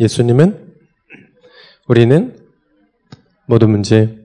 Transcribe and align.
예수님은 0.00 0.74
우리는 1.88 2.36
모든 3.46 3.70
문제 3.70 4.18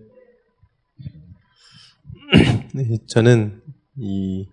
저는 3.08 3.62
이 3.98 4.48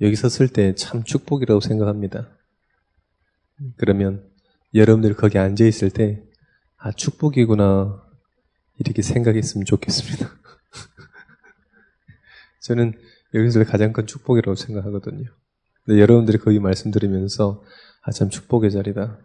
여기 0.00 0.16
섰을 0.16 0.48
때참 0.48 1.04
축복이라고 1.04 1.60
생각합니다. 1.60 2.36
그러면 3.76 4.28
여러분들 4.74 5.14
거기 5.14 5.38
앉아 5.38 5.64
있을 5.64 5.90
때 5.90 6.24
아 6.84 6.92
축복이구나 6.92 7.98
이렇게 8.78 9.00
생각했으면 9.00 9.64
좋겠습니다. 9.64 10.28
저는 12.60 12.92
여기서 13.32 13.64
가장 13.64 13.94
큰 13.94 14.06
축복이라고 14.06 14.54
생각하거든요. 14.54 15.24
근데 15.82 16.02
여러분들이 16.02 16.36
거기 16.36 16.60
말씀 16.60 16.90
들으면서 16.90 17.64
아 18.02 18.12
참 18.12 18.28
축복의 18.28 18.70
자리다. 18.70 19.18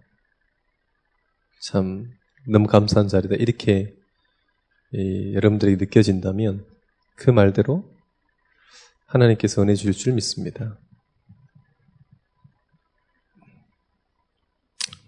참 1.59 2.09
너무 2.47 2.67
감사한 2.67 3.07
자리다. 3.07 3.35
이렇게 3.35 3.95
이, 4.93 5.33
여러분들이 5.35 5.75
느껴진다면 5.75 6.65
그 7.15 7.29
말대로 7.29 7.89
하나님께서 9.05 9.61
은혜 9.61 9.75
주실 9.75 9.93
줄 9.93 10.13
믿습니다. 10.13 10.79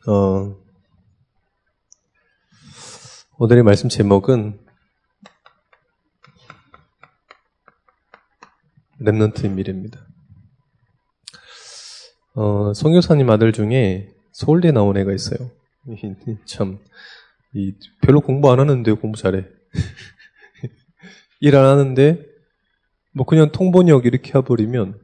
어, 0.07 0.57
오늘의 3.37 3.63
말씀 3.63 3.87
제목은 3.87 4.59
랩넌트의 8.99 9.49
미래입니다. 9.51 10.05
어, 12.33 12.73
송교사님 12.73 13.29
아들 13.29 13.51
중에 13.51 14.13
서울대 14.31 14.71
나온 14.71 14.97
애가 14.97 15.13
있어요. 15.13 15.60
참, 16.45 16.79
이, 17.53 17.73
별로 18.01 18.21
공부 18.21 18.51
안 18.51 18.59
하는데 18.59 18.91
공부 18.93 19.17
잘해. 19.17 19.45
일 21.41 21.55
안 21.55 21.65
하는데, 21.65 22.25
뭐 23.13 23.25
그냥 23.25 23.51
통번역 23.51 24.05
이렇게 24.05 24.37
해버리면, 24.37 24.99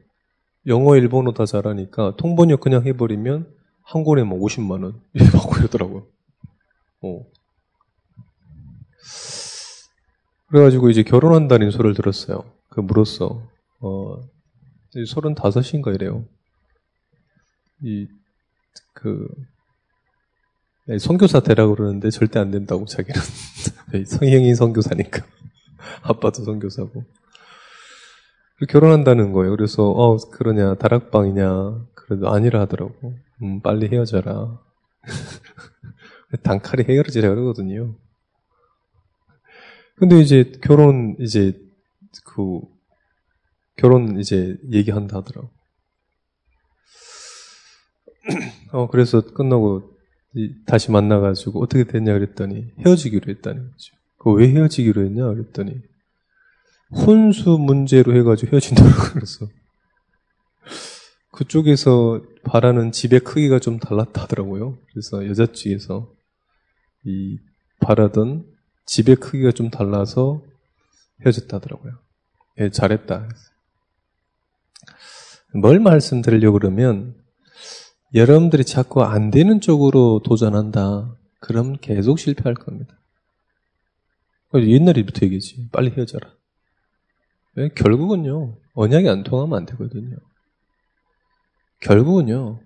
영어, 0.66 0.96
일본어 0.96 1.32
다 1.32 1.46
잘하니까, 1.46 2.16
통번역 2.16 2.60
그냥 2.60 2.84
해버리면, 2.86 3.52
한 3.82 4.04
권에 4.04 4.22
뭐 4.22 4.38
50만원. 4.40 5.00
이렇게 5.14 5.30
받고 5.32 5.56
이러더라고요. 5.58 6.06
어. 7.02 7.26
그래가지고 10.48 10.90
이제 10.90 11.02
결혼한다는 11.02 11.70
소리를 11.70 11.94
들었어요. 11.94 12.44
그 12.70 12.80
물었어. 12.80 13.42
어, 13.80 14.20
35인가 14.94 15.94
이래요. 15.94 16.24
이, 17.82 18.08
그, 18.94 19.28
네, 19.36 19.57
선교사 20.98 21.40
되라고 21.40 21.74
그러는데 21.74 22.08
절대 22.08 22.38
안 22.38 22.50
된다고 22.50 22.86
자기는. 22.86 23.20
성형이 24.06 24.54
선교사니까. 24.54 25.22
아빠도 26.02 26.44
선교사고. 26.44 27.04
결혼한다는 28.68 29.32
거예요. 29.32 29.50
그래서, 29.54 29.88
어, 29.88 30.16
그러냐, 30.16 30.76
다락방이냐. 30.76 31.86
그래도 31.94 32.30
아니라 32.30 32.60
하더라고. 32.62 33.14
음, 33.42 33.60
빨리 33.60 33.88
헤어져라. 33.88 34.58
단칼에 36.42 36.84
헤어지라 36.88 37.28
그러거든요. 37.28 37.94
근데 39.96 40.18
이제 40.20 40.52
결혼, 40.62 41.16
이제, 41.20 41.60
그, 42.24 42.60
결혼 43.76 44.18
이제 44.18 44.56
얘기한다 44.72 45.18
하더라고. 45.18 45.50
어, 48.72 48.88
그래서 48.88 49.20
끝나고 49.20 49.97
다시 50.66 50.90
만나가지고 50.90 51.62
어떻게 51.62 51.84
됐냐 51.84 52.12
그랬더니 52.12 52.72
헤어지기로 52.78 53.30
했다는 53.30 53.70
거죠. 53.70 53.94
그왜 54.18 54.48
헤어지기로 54.50 55.04
했냐 55.04 55.26
그랬더니 55.26 55.80
혼수 56.90 57.58
문제로 57.58 58.14
해가지고 58.14 58.52
헤어진다고 58.52 58.88
그래서 59.14 59.48
그쪽에서 61.32 62.22
바라는 62.44 62.92
집의 62.92 63.20
크기가 63.20 63.58
좀 63.58 63.78
달랐다 63.78 64.22
하더라고요. 64.22 64.78
그래서 64.92 65.26
여자 65.26 65.46
측에서 65.46 66.12
이 67.04 67.38
바라던 67.80 68.44
집의 68.86 69.16
크기가 69.16 69.52
좀 69.52 69.70
달라서 69.70 70.42
헤어졌다 71.24 71.56
하더라고요. 71.56 71.92
예, 72.60 72.70
잘했다. 72.70 73.28
뭘 75.54 75.78
말씀드리려고 75.78 76.58
그러면 76.58 77.14
여러분들이 78.14 78.64
자꾸 78.64 79.02
안 79.02 79.30
되는 79.30 79.60
쪽으로 79.60 80.22
도전한다. 80.24 81.14
그럼 81.40 81.76
계속 81.80 82.18
실패할 82.18 82.54
겁니다. 82.54 82.98
옛날부터 84.54 85.26
얘기지. 85.26 85.68
빨리 85.70 85.90
헤어져라. 85.90 86.30
네? 87.54 87.68
결국은요, 87.74 88.56
언약이 88.74 89.08
안 89.08 89.24
통하면 89.24 89.58
안 89.58 89.66
되거든요. 89.66 90.16
결국은요, 91.80 92.60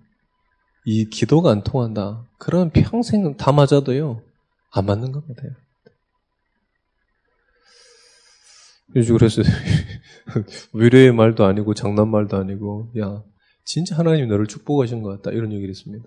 이 0.85 1.09
기도가 1.09 1.51
안 1.51 1.63
통한다. 1.63 2.25
그러면 2.37 2.71
평생 2.71 3.35
다 3.35 3.51
맞아도요, 3.51 4.21
안 4.71 4.85
맞는 4.85 5.11
겁니다. 5.11 5.43
그래서 8.93 9.41
위로의 10.73 11.11
말도 11.11 11.45
아니고 11.45 11.73
장난 11.73 12.09
말도 12.09 12.37
아니고 12.37 12.91
야 12.99 13.23
진짜 13.65 13.97
하나님이 13.97 14.27
너를 14.27 14.47
축복하신 14.47 15.01
것 15.01 15.09
같다. 15.09 15.35
이런 15.35 15.51
얘기를 15.51 15.69
했습니다. 15.69 16.05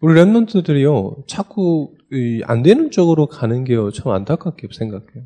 우리 0.00 0.14
랩런트들이요, 0.14 1.26
자꾸 1.26 1.96
안 2.44 2.62
되는 2.62 2.90
쪽으로 2.90 3.26
가는 3.26 3.64
게요, 3.64 3.90
참 3.90 4.12
안타깝게 4.12 4.68
생각해요. 4.72 5.24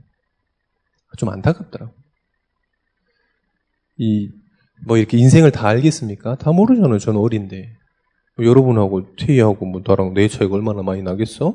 좀 1.19 1.29
안타깝더라고. 1.29 1.93
이, 3.99 4.31
뭐 4.87 4.97
이렇게 4.97 5.19
인생을 5.19 5.53
다 5.53 5.69
알겠습니까? 5.69 6.37
다 6.37 6.53
모르잖아요. 6.53 6.99
저는 6.99 7.21
어린데. 7.21 7.77
뭐 8.37 8.47
여러분하고 8.47 9.15
퇴위하고 9.17 9.67
뭐 9.67 9.83
나랑 9.87 10.15
내 10.15 10.27
차이가 10.29 10.55
얼마나 10.55 10.83
많이 10.83 11.03
나겠어? 11.03 11.55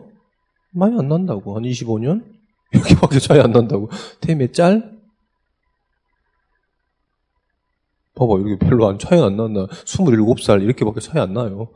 많이 0.72 0.98
안 0.98 1.08
난다고. 1.08 1.56
한 1.56 1.64
25년? 1.64 2.24
이렇게밖에 2.74 3.20
차이 3.20 3.40
안 3.40 3.52
난다고. 3.52 3.90
퇴몇 4.22 4.54
짤? 4.54 4.97
봐봐, 8.18 8.40
이렇게 8.40 8.58
별로 8.58 8.88
안 8.88 8.98
차이 9.00 9.20
안 9.22 9.38
났나. 9.38 9.68
27살 9.68 10.64
이렇게밖에 10.64 11.00
차이 11.00 11.22
안 11.22 11.34
나요. 11.34 11.70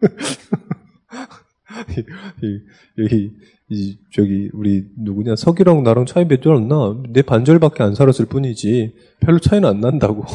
여기, 2.98 3.32
이, 3.70 3.98
저기, 4.12 4.50
우리, 4.52 4.84
누구냐, 4.96 5.36
석이랑 5.36 5.82
나랑 5.82 6.06
차이 6.06 6.24
몇 6.26 6.40
줄 6.42 6.54
안 6.54 6.68
나. 6.68 6.96
내 7.10 7.22
반절밖에 7.22 7.82
안 7.82 7.94
살았을 7.94 8.26
뿐이지. 8.26 8.94
별로 9.20 9.38
차이는 9.38 9.68
안 9.68 9.80
난다고. 9.80 10.24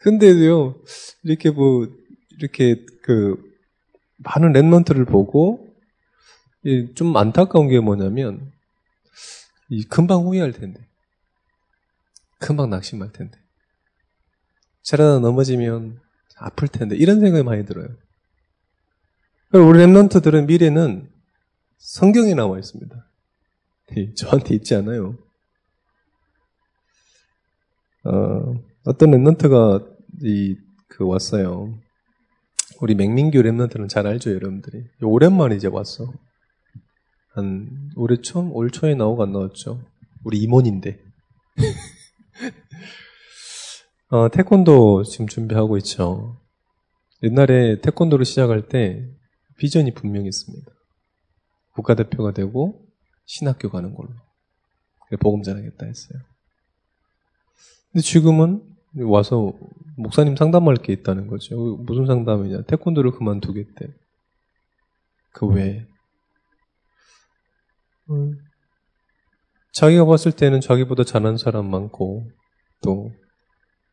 근데도요, 0.00 0.76
이렇게 1.24 1.50
뭐, 1.50 1.88
이렇게 2.38 2.84
그, 3.02 3.36
많은 4.18 4.52
랩런트를 4.52 5.06
보고, 5.08 5.68
좀 6.94 7.16
안타까운 7.16 7.68
게 7.68 7.80
뭐냐면, 7.80 8.52
이 9.70 9.82
금방 9.84 10.26
후회할 10.26 10.52
텐데. 10.52 10.80
금방 12.44 12.68
낙심할 12.68 13.10
텐데. 13.12 13.38
저러다 14.82 15.18
넘어지면 15.20 15.98
아플 16.36 16.68
텐데. 16.68 16.94
이런 16.94 17.20
생각이 17.20 17.42
많이 17.42 17.64
들어요. 17.64 17.88
우리 19.52 19.78
랩런트들은 19.78 20.46
미래는 20.46 21.10
성경에 21.78 22.34
나와 22.34 22.58
있습니다. 22.58 22.94
저한테 24.16 24.54
있지 24.56 24.74
않아요. 24.74 25.16
어, 28.04 28.62
어떤 28.84 29.10
랩런트가 29.12 29.96
이, 30.22 30.58
그 30.88 31.06
왔어요. 31.06 31.78
우리 32.82 32.94
맹민교 32.94 33.38
랩런트는 33.38 33.88
잘 33.88 34.06
알죠, 34.06 34.30
여러분들이. 34.34 34.84
오랜만에 35.00 35.56
이제 35.56 35.68
왔어. 35.68 36.12
한, 37.30 37.90
올해 37.96 38.16
처음, 38.20 38.52
올 38.52 38.70
초에 38.70 38.94
나오고 38.94 39.22
안 39.22 39.32
나왔죠. 39.32 39.82
우리 40.24 40.38
임원인데. 40.40 41.00
어, 44.08 44.28
태권도 44.30 45.04
지금 45.04 45.26
준비하고 45.26 45.76
있죠. 45.78 46.40
옛날에 47.22 47.80
태권도를 47.80 48.24
시작할 48.24 48.68
때 48.68 49.08
비전이 49.56 49.94
분명히 49.94 50.28
있습니다. 50.28 50.70
국가대표가 51.74 52.32
되고 52.32 52.86
신학교 53.24 53.70
가는 53.70 53.94
걸로. 53.94 54.10
복음 55.20 55.42
전하겠다 55.42 55.86
했어요. 55.86 56.20
근데 57.92 58.02
지금은 58.02 58.62
와서 58.96 59.52
목사님 59.96 60.36
상담할 60.36 60.76
게 60.76 60.92
있다는 60.92 61.28
거죠. 61.28 61.76
무슨 61.76 62.06
상담이냐. 62.06 62.62
태권도를 62.62 63.12
그만두겠대. 63.12 63.88
그 65.32 65.46
외에. 65.46 65.86
음, 68.10 68.43
자기가 69.74 70.04
봤을 70.04 70.32
때는 70.32 70.60
자기보다 70.60 71.04
잘하는 71.04 71.36
사람 71.36 71.68
많고 71.68 72.30
또 72.80 73.12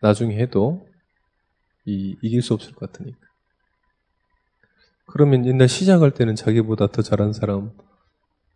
나중에 0.02 0.38
해도 0.38 0.88
이, 1.86 2.16
이길 2.22 2.42
수 2.42 2.54
없을 2.54 2.74
것 2.74 2.92
같으니까. 2.92 3.20
그러면 5.08 5.46
옛날 5.46 5.68
시작할 5.68 6.12
때는 6.12 6.36
자기보다 6.36 6.88
더 6.88 7.02
잘한 7.02 7.34
사람 7.34 7.72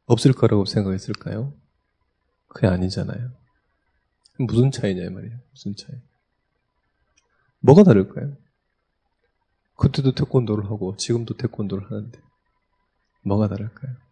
없을 0.06 0.34
거라고 0.34 0.66
생각했을까요? 0.66 1.54
그게 2.48 2.68
아니잖아요. 2.68 3.32
무슨 4.38 4.70
차이냐, 4.70 5.04
이 5.04 5.10
말이에요. 5.10 5.40
무슨 5.52 5.76
차이. 5.76 5.96
뭐가 7.60 7.84
다를까요? 7.84 8.38
그때도 9.78 10.14
태권도를 10.14 10.66
하고 10.66 10.96
지금도 10.96 11.36
태권도를 11.38 11.88
하는데 11.88 12.20
뭐가 13.24 13.48
다를까요? 13.48 14.05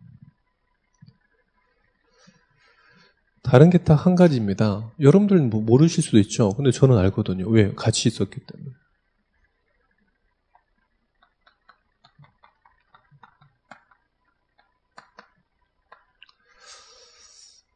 다른 3.44 3.70
게딱한 3.70 4.16
가지입니다. 4.16 4.92
여러분들은 5.00 5.50
뭐 5.50 5.62
모르실 5.62 6.02
수도 6.02 6.18
있죠. 6.20 6.50
근데 6.56 6.72
저는 6.72 6.98
알거든요. 6.98 7.48
왜? 7.50 7.74
같이 7.76 8.08
있었기 8.08 8.40
때문에. 8.40 8.72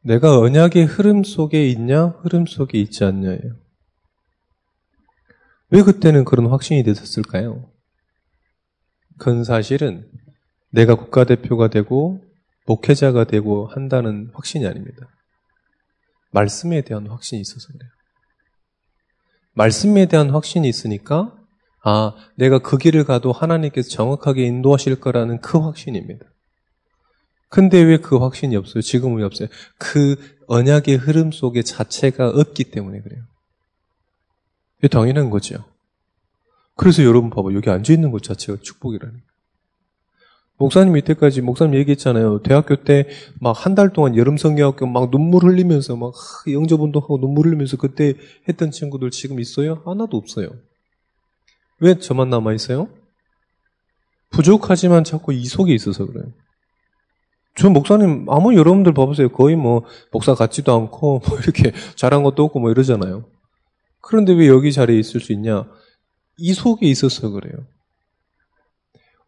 내가 0.02 0.38
언약의 0.38 0.86
흐름 0.86 1.22
속에 1.22 1.68
있냐, 1.68 2.06
흐름 2.22 2.46
속에 2.46 2.78
있지 2.78 3.04
않냐예요. 3.04 3.56
왜 5.68 5.82
그때는 5.82 6.24
그런 6.24 6.46
확신이 6.46 6.82
됐었을까요? 6.82 7.70
그건 9.18 9.44
사실은 9.44 10.10
내가 10.70 10.94
국가대표가 10.94 11.68
되고 11.68 12.24
목회자가 12.66 13.24
되고 13.24 13.66
한다는 13.66 14.30
확신이 14.32 14.66
아닙니다. 14.66 15.08
말씀에 16.30 16.82
대한 16.82 17.06
확신이 17.06 17.40
있어서 17.40 17.68
그래요. 17.68 17.90
말씀에 19.54 20.06
대한 20.06 20.30
확신이 20.30 20.68
있으니까 20.68 21.34
아, 21.82 22.14
내가 22.36 22.58
그 22.58 22.76
길을 22.76 23.04
가도 23.04 23.32
하나님께서 23.32 23.88
정확하게 23.88 24.44
인도하실 24.44 25.00
거라는 25.00 25.40
그 25.40 25.58
확신입니다. 25.58 26.26
근데 27.48 27.80
왜 27.80 27.98
그 27.98 28.18
확신이 28.18 28.56
없어요? 28.56 28.82
지금은 28.82 29.18
왜 29.18 29.24
없어요? 29.24 29.48
그 29.78 30.16
언약의 30.48 30.96
흐름 30.96 31.32
속에 31.32 31.62
자체가 31.62 32.28
없기 32.28 32.64
때문에 32.64 33.00
그래요. 33.00 33.22
당연한 34.90 35.30
거죠. 35.30 35.64
그래서 36.76 37.02
여러분 37.02 37.30
봐봐. 37.30 37.52
여기 37.54 37.70
앉아있는 37.70 38.10
것 38.10 38.22
자체가 38.22 38.60
축복이라는 38.62 39.20
목사님 40.58 40.96
이때까지 40.96 41.40
목사님 41.42 41.74
얘기했잖아요. 41.76 42.42
대학교 42.42 42.76
때 42.76 43.04
막 43.40 43.54
한 43.64 43.74
달 43.76 43.92
동안 43.92 44.16
여름 44.16 44.36
성경학교 44.36 44.86
막 44.86 45.10
눈물 45.10 45.44
흘리면서 45.44 45.96
막 45.96 46.12
영접 46.50 46.80
운동하고 46.80 47.18
눈물 47.20 47.46
흘리면서 47.46 47.76
그때 47.76 48.14
했던 48.48 48.70
친구들 48.72 49.10
지금 49.10 49.38
있어요? 49.40 49.82
하나도 49.86 50.16
없어요. 50.16 50.48
왜 51.80 51.98
저만 51.98 52.28
남아 52.30 52.54
있어요? 52.54 52.88
부족하지만 54.30 55.04
자꾸 55.04 55.32
이 55.32 55.44
속에 55.44 55.72
있어서 55.74 56.06
그래요. 56.06 56.32
저 57.56 57.70
목사님 57.70 58.26
아무 58.28 58.54
여러분들 58.56 58.94
봐보세요. 58.94 59.28
거의 59.28 59.54
뭐 59.56 59.84
목사 60.12 60.34
같지도 60.34 60.74
않고 60.74 61.22
뭐 61.28 61.38
이렇게 61.38 61.72
잘한 61.96 62.22
것도 62.24 62.42
없고 62.44 62.58
뭐 62.60 62.70
이러잖아요. 62.70 63.24
그런데 64.00 64.32
왜 64.32 64.48
여기 64.48 64.72
자리에 64.72 64.98
있을 64.98 65.20
수 65.20 65.32
있냐? 65.32 65.66
이 66.36 66.52
속에 66.52 66.86
있어서 66.88 67.30
그래요. 67.30 67.66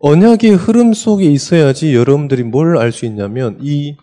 언약의 0.00 0.52
흐름 0.52 0.94
속에 0.94 1.24
있어야지 1.26 1.94
여러분들이 1.94 2.42
뭘 2.42 2.78
알 2.78 2.90
수 2.92 3.04
있냐면 3.06 3.58
이 3.60 3.96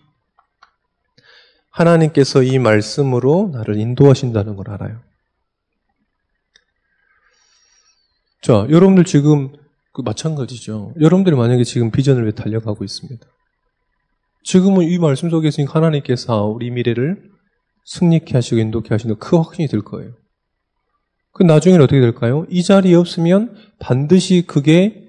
하나님께서 1.70 2.42
이 2.42 2.58
말씀으로 2.58 3.50
나를 3.52 3.76
인도하신다는 3.76 4.56
걸 4.56 4.70
알아요. 4.70 5.00
자, 8.42 8.66
여러분들 8.70 9.04
지금 9.04 9.52
그 9.92 10.02
마찬가지죠. 10.02 10.94
여러분들이 11.00 11.34
만약에 11.34 11.64
지금 11.64 11.90
비전을 11.90 12.24
왜 12.24 12.30
달려가고 12.30 12.84
있습니다. 12.84 13.26
지금은 14.44 14.84
이 14.88 14.98
말씀 14.98 15.30
속에 15.30 15.48
있으니 15.48 15.66
하나님께서 15.66 16.44
우리 16.46 16.70
미래를 16.70 17.20
승리케 17.86 18.34
하시고 18.34 18.60
인도케 18.60 18.88
하시는 18.90 19.16
그 19.18 19.36
확신이 19.36 19.66
들 19.66 19.82
거예요. 19.82 20.12
그 21.32 21.42
나중에는 21.42 21.82
어떻게 21.82 22.00
될까요? 22.00 22.46
이 22.48 22.62
자리에 22.62 22.94
없으면 22.94 23.56
반드시 23.80 24.44
그게 24.46 25.07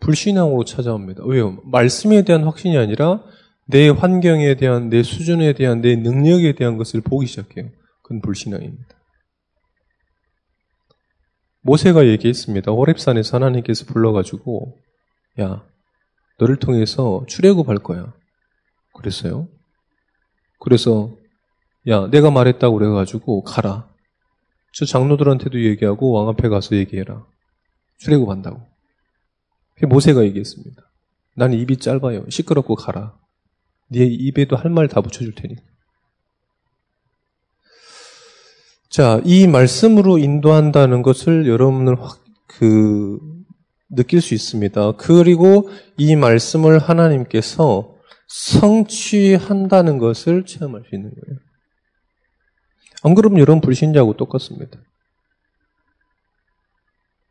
불신앙으로 0.00 0.64
찾아옵니다. 0.64 1.24
왜요? 1.24 1.60
말씀에 1.64 2.22
대한 2.22 2.44
확신이 2.44 2.76
아니라 2.76 3.22
내 3.66 3.88
환경에 3.88 4.56
대한, 4.56 4.88
내 4.88 5.02
수준에 5.02 5.52
대한, 5.52 5.80
내 5.80 5.94
능력에 5.94 6.54
대한 6.54 6.76
것을 6.76 7.00
보기 7.00 7.26
시작해요. 7.26 7.70
그건 8.02 8.20
불신앙입니다. 8.20 8.96
모세가 11.62 12.06
얘기했습니다. 12.06 12.72
호랩산에서 12.72 13.34
하나님께서 13.34 13.84
불러가지고, 13.84 14.76
야, 15.40 15.64
너를 16.38 16.56
통해서 16.56 17.24
출애굽할 17.28 17.78
거야. 17.78 18.12
그랬어요. 18.94 19.46
그래서, 20.58 21.14
야, 21.86 22.08
내가 22.08 22.30
말했다고 22.30 22.76
그래가지고 22.76 23.44
가라. 23.44 23.88
저 24.72 24.84
장로들한테도 24.84 25.62
얘기하고 25.62 26.12
왕 26.12 26.28
앞에 26.28 26.48
가서 26.48 26.76
얘기해라. 26.76 27.24
출애굽한다고. 27.98 28.69
모세가 29.86 30.24
얘기했습니다. 30.24 30.82
나는 31.36 31.58
입이 31.58 31.78
짧아요. 31.78 32.28
시끄럽고 32.28 32.74
가라. 32.74 33.16
네 33.88 34.04
입에도 34.04 34.56
할 34.56 34.70
말 34.70 34.88
다 34.88 35.00
붙여줄 35.00 35.34
테니까. 35.34 35.62
자, 38.88 39.20
이 39.24 39.46
말씀으로 39.46 40.18
인도한다는 40.18 41.02
것을 41.02 41.46
여러분을 41.46 42.00
확, 42.02 42.18
그, 42.48 43.18
느낄 43.88 44.20
수 44.20 44.34
있습니다. 44.34 44.92
그리고 44.92 45.68
이 45.96 46.16
말씀을 46.16 46.78
하나님께서 46.78 47.94
성취한다는 48.28 49.98
것을 49.98 50.44
체험할 50.44 50.82
수 50.88 50.94
있는 50.94 51.10
거예요. 51.10 51.38
안 53.02 53.14
그러면 53.14 53.38
여러분 53.40 53.60
불신자하고 53.60 54.16
똑같습니다. 54.16 54.78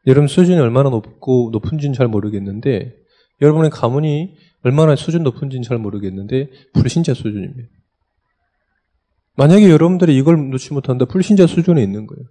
여러분 0.10 0.28
수준이 0.28 0.58
얼마나 0.60 0.90
높고 0.90 1.50
높은지는 1.54 1.94
잘 1.94 2.08
모르겠는데 2.08 2.96
여러분의 3.42 3.70
가문이 3.70 4.36
얼마나 4.64 4.96
수준 4.96 5.22
높은지는 5.22 5.62
잘 5.62 5.78
모르겠는데 5.78 6.50
불신자 6.74 7.14
수준입니다. 7.14 7.70
만약에 9.38 9.70
여러분들이 9.70 10.18
이걸 10.18 10.50
놓지 10.50 10.74
못한다 10.74 11.06
불신자 11.06 11.46
수준에 11.46 11.84
있는 11.84 12.08
거예요. 12.08 12.26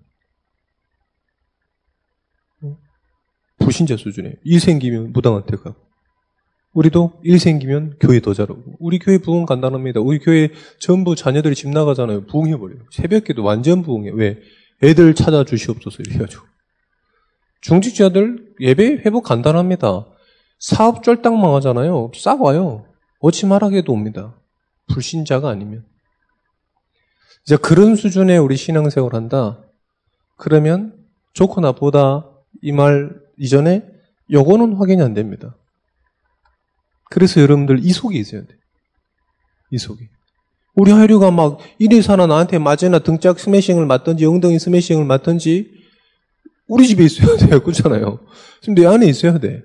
불신자 3.60 3.96
수준에 3.96 4.34
일 4.42 4.58
생기면 4.58 5.12
무당한테 5.12 5.56
가고 5.56 5.76
우리도 6.72 7.20
일 7.22 7.38
생기면 7.38 7.96
교회 8.00 8.18
더 8.18 8.34
잘하고 8.34 8.76
우리 8.80 8.98
교회 8.98 9.18
부흥 9.18 9.46
간단합니다. 9.46 10.00
우리 10.00 10.18
교회 10.18 10.50
전부 10.80 11.14
자녀들이 11.14 11.54
집 11.54 11.68
나가잖아요. 11.68 12.26
부흥해버려요. 12.26 12.86
새벽에도 12.90 13.44
완전 13.44 13.82
부흥해. 13.82 14.10
왜? 14.14 14.40
애들 14.82 15.14
찾아주시옵소서 15.14 16.02
이래 16.02 16.18
가지고 16.18 16.44
중직자들 17.60 18.54
예배 18.60 19.02
회복 19.04 19.24
간단합니다. 19.24 20.06
사업 20.58 21.02
쫄딱 21.02 21.34
망하잖아요. 21.36 22.10
싹 22.14 22.42
와요. 22.42 22.86
어치말하게도 23.20 23.92
옵니다. 23.92 24.40
불신자가 24.92 25.48
아니면. 25.48 25.84
이제 27.46 27.56
그런 27.56 27.96
수준의 27.96 28.38
우리 28.38 28.56
신앙생활 28.56 29.14
한다. 29.14 29.60
그러면 30.36 30.94
좋고 31.34 31.60
나보다 31.60 32.26
이 32.62 32.72
말 32.72 33.10
이전에 33.38 33.84
요거는 34.30 34.74
확인이 34.74 35.00
안 35.02 35.14
됩니다. 35.14 35.56
그래서 37.10 37.40
여러분들 37.40 37.84
이 37.84 37.90
속에 37.90 38.18
있어야 38.18 38.42
돼. 38.42 38.48
이 39.70 39.78
속에. 39.78 40.08
우리 40.74 40.90
하류가 40.92 41.30
막 41.30 41.58
이리 41.78 42.02
사나 42.02 42.26
나한테 42.26 42.58
맞으나 42.58 42.98
등짝 43.00 43.38
스매싱을 43.38 43.86
맞든지 43.86 44.26
엉덩이 44.26 44.58
스매싱을 44.58 45.04
맞든지 45.04 45.77
우리 46.68 46.86
집에 46.86 47.04
있어야 47.04 47.36
돼요. 47.36 47.60
그렇잖아요. 47.64 48.20
지금 48.60 48.74
내 48.74 48.86
안에 48.86 49.06
있어야 49.06 49.38
돼. 49.38 49.62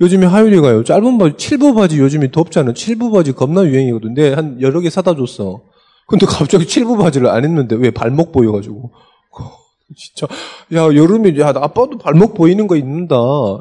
요즘에 0.00 0.26
하율이가요. 0.26 0.84
짧은 0.84 1.18
바지, 1.18 1.34
7부 1.36 1.74
바지 1.74 1.98
요즘에 1.98 2.30
덥잖아요. 2.30 2.74
7부 2.74 3.12
바지 3.12 3.32
겁나 3.32 3.64
유행이거든. 3.64 4.14
내한 4.14 4.60
여러 4.60 4.80
개 4.80 4.90
사다 4.90 5.16
줬어. 5.16 5.64
근데 6.06 6.24
갑자기 6.24 6.64
7부 6.64 6.98
바지를 6.98 7.28
안 7.28 7.44
했는데 7.44 7.74
왜 7.74 7.90
발목 7.90 8.30
보여가지고. 8.30 8.92
진짜. 9.96 10.26
야, 10.74 10.84
여름에, 10.94 11.36
야, 11.40 11.48
아빠도 11.48 11.98
발목 11.98 12.34
보이는 12.34 12.66
거 12.66 12.76
입는다. 12.76 13.16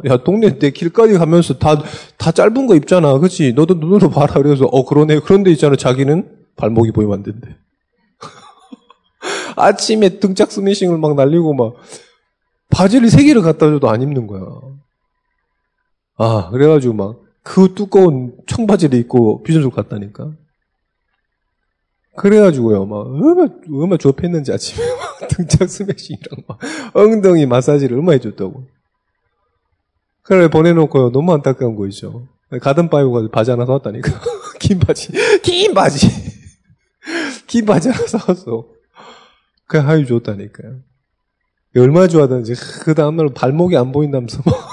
야, 0.06 0.18
동네 0.18 0.60
내 0.60 0.72
길까지 0.72 1.14
가면서 1.14 1.58
다, 1.58 1.82
다 2.18 2.32
짧은 2.32 2.68
거 2.68 2.76
입잖아. 2.76 3.18
그치? 3.18 3.54
너도 3.54 3.76
눈으로 3.76 4.10
봐라. 4.10 4.34
그래서, 4.34 4.66
어, 4.66 4.86
그러네. 4.86 5.22
그런데 5.22 5.52
있잖아. 5.52 5.76
자기는 5.76 6.30
발목이 6.58 6.92
보이면 6.92 7.20
안 7.20 7.24
된대. 7.24 7.56
아침에 9.56 10.20
등짝 10.20 10.52
스매싱을 10.52 10.98
막 10.98 11.16
날리고 11.16 11.54
막. 11.54 11.74
바지를 12.78 13.10
세 13.10 13.24
개를 13.24 13.42
갖다 13.42 13.68
줘도 13.70 13.90
안 13.90 14.02
입는 14.02 14.28
거야. 14.28 14.42
아, 16.18 16.50
그래가지고 16.52 16.94
막 16.94 17.28
그 17.48 17.74
두꺼운 17.74 18.36
청바지를 18.46 19.00
입고 19.00 19.42
비전소 19.44 19.70
갔다니까. 19.70 20.34
그래가지고요, 22.18 22.86
막, 22.86 23.08
얼마, 23.08 23.48
얼마 23.72 23.96
조업했는지 23.98 24.52
아침에 24.52 24.84
막. 24.98 25.30
등짝 25.30 25.70
스매싱이랑 25.70 26.44
막 26.46 26.60
엉덩이 26.94 27.46
마사지를 27.46 27.98
얼마 27.98 28.12
해줬다고. 28.12 28.68
그래 30.24 30.50
보내놓고 30.50 31.12
너무 31.12 31.34
안타까운 31.34 31.76
거 31.78 31.88
있죠. 31.88 32.28
가든 32.62 32.90
바이브 32.90 33.12
가서 33.12 33.30
바지 33.30 33.52
하나 33.52 33.66
사왔다니까. 33.66 34.12
긴 34.60 34.80
바지. 34.80 35.14
긴 35.42 35.74
바지. 35.74 36.08
긴 37.48 37.66
바지 37.66 37.90
하나 37.90 38.06
사왔어. 38.08 38.68
그 39.68 39.78
하유 39.78 40.06
줬다니까요. 40.06 40.82
얼마나 41.76 42.08
좋아하던지. 42.08 42.54
그 42.84 42.94
다음날 42.94 43.30
발목이 43.34 43.76
안 43.78 43.92
보인다면서 43.92 44.42
막. 44.46 44.68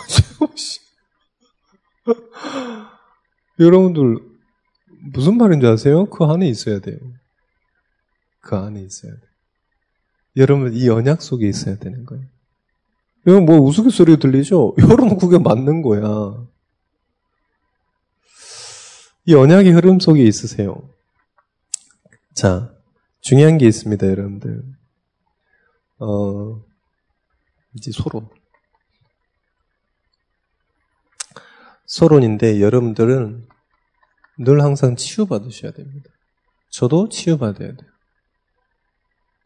여러분들 3.58 4.18
무슨 5.12 5.36
말인지 5.36 5.66
아세요? 5.66 6.06
그 6.06 6.24
안에 6.24 6.48
있어야 6.48 6.80
돼요. 6.80 6.98
그 8.40 8.56
안에 8.56 8.80
있어야 8.82 9.12
돼요. 9.12 9.30
여러분 10.36 10.72
이 10.74 10.88
언약 10.88 11.22
속에 11.22 11.48
있어야 11.48 11.76
되는 11.76 12.04
거예요. 12.04 12.24
여러분 13.26 13.46
뭐 13.46 13.58
우스갯소리 13.60 14.18
들리죠? 14.18 14.74
여러분 14.78 15.16
그게 15.16 15.38
맞는 15.38 15.82
거야. 15.82 16.46
이 19.26 19.34
언약의 19.34 19.72
흐름 19.72 20.00
속에 20.00 20.22
있으세요. 20.22 20.82
자, 22.34 22.74
중요한 23.20 23.56
게 23.56 23.66
있습니다, 23.66 24.06
여러분들. 24.06 24.62
어, 26.00 26.62
이제 27.74 27.90
소론. 27.90 28.28
소론인데 31.86 32.60
여러분들은 32.60 33.48
늘 34.38 34.62
항상 34.62 34.96
치유받으셔야 34.96 35.72
됩니다. 35.72 36.10
저도 36.70 37.08
치유받아야 37.08 37.76
돼요. 37.76 37.90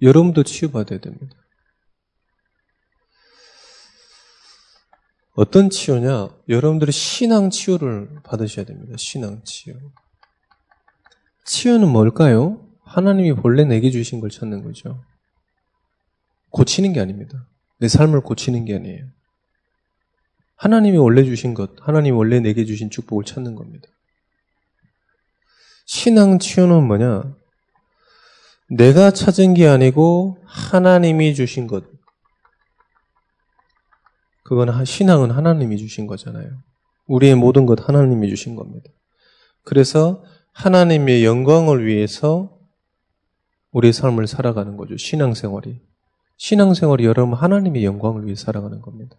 여러분도 0.00 0.44
치유받아야 0.44 1.00
됩니다. 1.00 1.36
어떤 5.34 5.70
치유냐? 5.70 6.30
여러분들이 6.48 6.90
신앙 6.90 7.50
치유를 7.50 8.22
받으셔야 8.24 8.64
됩니다. 8.64 8.96
신앙 8.98 9.42
치유. 9.44 9.74
치유는 11.44 11.88
뭘까요? 11.88 12.66
하나님이 12.82 13.34
본래 13.34 13.64
내게 13.64 13.90
주신 13.90 14.20
걸 14.20 14.30
찾는 14.30 14.64
거죠. 14.64 15.04
고치는 16.50 16.92
게 16.92 17.00
아닙니다. 17.00 17.46
내 17.78 17.88
삶을 17.88 18.20
고치는 18.20 18.64
게 18.64 18.74
아니에요. 18.74 19.06
하나님이 20.56 20.98
원래 20.98 21.24
주신 21.24 21.54
것, 21.54 21.70
하나님이 21.80 22.16
원래 22.16 22.40
내게 22.40 22.64
주신 22.64 22.90
축복을 22.90 23.24
찾는 23.24 23.54
겁니다. 23.54 23.88
신앙 25.86 26.38
치유는 26.38 26.84
뭐냐? 26.84 27.36
내가 28.70 29.10
찾은 29.10 29.54
게 29.54 29.66
아니고 29.66 30.38
하나님이 30.44 31.34
주신 31.34 31.66
것, 31.66 31.84
그건 34.42 34.84
신앙은 34.84 35.30
하나님이 35.30 35.78
주신 35.78 36.06
거잖아요. 36.06 36.50
우리의 37.06 37.34
모든 37.34 37.66
것 37.66 37.86
하나님이 37.88 38.28
주신 38.28 38.56
겁니다. 38.56 38.90
그래서 39.62 40.24
하나님의 40.52 41.24
영광을 41.24 41.86
위해서 41.86 42.58
우리의 43.72 43.92
삶을 43.92 44.26
살아가는 44.26 44.76
거죠. 44.76 44.96
신앙생활이. 44.96 45.80
신앙생활이 46.38 47.04
여러분 47.04 47.34
하나님의 47.34 47.84
영광을 47.84 48.24
위해 48.24 48.34
살아가는 48.34 48.80
겁니다. 48.80 49.16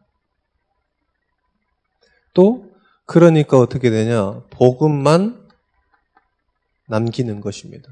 또 2.33 2.65
그러니까 3.05 3.59
어떻게 3.59 3.89
되냐? 3.89 4.41
복음만 4.51 5.47
남기는 6.87 7.41
것입니다. 7.41 7.89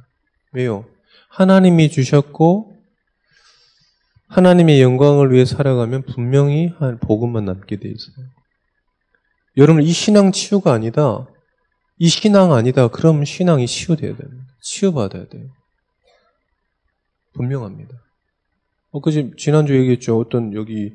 왜요? 0.53 0.85
하나님이 1.29 1.89
주셨고 1.89 2.75
하나님의 4.29 4.81
영광을 4.81 5.31
위해 5.31 5.45
살아가면 5.45 6.03
분명히 6.03 6.73
복음만 7.01 7.45
남게 7.45 7.77
돼 7.77 7.89
있어요. 7.89 8.27
여러분 9.57 9.83
이 9.83 9.91
신앙 9.91 10.31
치유가 10.31 10.73
아니다. 10.73 11.27
이 11.97 12.07
신앙 12.07 12.53
아니다. 12.53 12.87
그럼 12.87 13.25
신앙이 13.25 13.67
치유돼야 13.67 14.15
됩니다. 14.15 14.53
치유받아야 14.61 15.27
돼요. 15.27 15.49
분명합니다. 17.33 18.06
어, 18.91 19.01
그 19.01 19.35
지난주 19.35 19.77
얘기했죠. 19.77 20.17
어떤 20.17 20.53
여기 20.53 20.93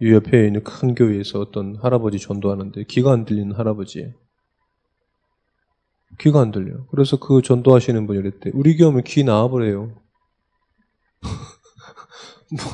이 0.00 0.12
옆에 0.12 0.46
있는 0.46 0.62
큰 0.64 0.94
교회에서 0.94 1.40
어떤 1.40 1.76
할아버지 1.76 2.18
전도하는데 2.18 2.84
귀가 2.84 3.12
안 3.12 3.24
들리는 3.24 3.54
할아버지. 3.54 4.12
귀가 6.20 6.40
안 6.40 6.50
들려. 6.50 6.86
그래서 6.86 7.18
그 7.18 7.42
전도하시는 7.42 8.06
분이 8.06 8.18
이랬대. 8.20 8.50
우리 8.54 8.76
교회면 8.76 9.04
귀 9.04 9.24
나와버려요. 9.24 9.94
뭐, 12.52 12.64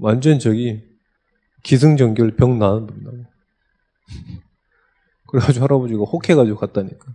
완전 0.00 0.38
저기 0.38 0.82
기승전결 1.62 2.36
병 2.36 2.58
나는 2.58 2.86
분다고. 2.86 3.24
그래가지고 5.28 5.64
할아버지가 5.64 6.04
혹해가지고 6.04 6.58
갔다니까. 6.58 7.14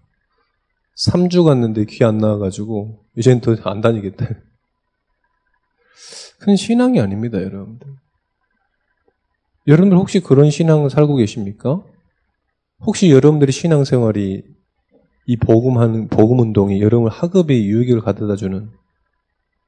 3주 0.97 1.43
갔는데 1.45 1.85
귀 1.85 2.03
안 2.03 2.17
나와가지고 2.19 3.05
이제는 3.15 3.41
더안 3.41 3.81
다니겠다. 3.81 4.27
큰 6.43 6.57
신앙이 6.57 6.99
아닙니다, 6.99 7.41
여러분들. 7.41 7.87
여러분들 9.65 9.97
혹시 9.97 10.19
그런 10.19 10.49
신앙을 10.49 10.89
살고 10.89 11.15
계십니까? 11.15 11.81
혹시 12.81 13.11
여러분들의 13.11 13.53
신앙생활이 13.53 14.43
이 15.25 15.37
복음하는 15.37 16.09
복음 16.09 16.39
운동이 16.39 16.81
여러분 16.81 17.09
학업의 17.09 17.65
유익을 17.65 18.01
가져다 18.01 18.35
주는 18.35 18.69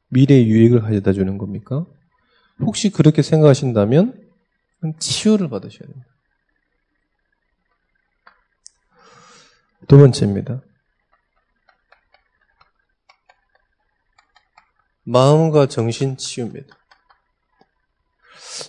미래의 0.10 0.50
유익을 0.50 0.82
가져다 0.82 1.14
주는 1.14 1.38
겁니까? 1.38 1.86
혹시 2.60 2.90
그렇게 2.90 3.22
생각하신다면 3.22 4.22
치유를 5.00 5.48
받으셔야 5.50 5.88
됩니다. 5.88 6.08
두 9.88 9.98
번째입니다. 9.98 10.62
마음과 15.06 15.68
정신 15.68 16.18
치유입니다. 16.18 16.76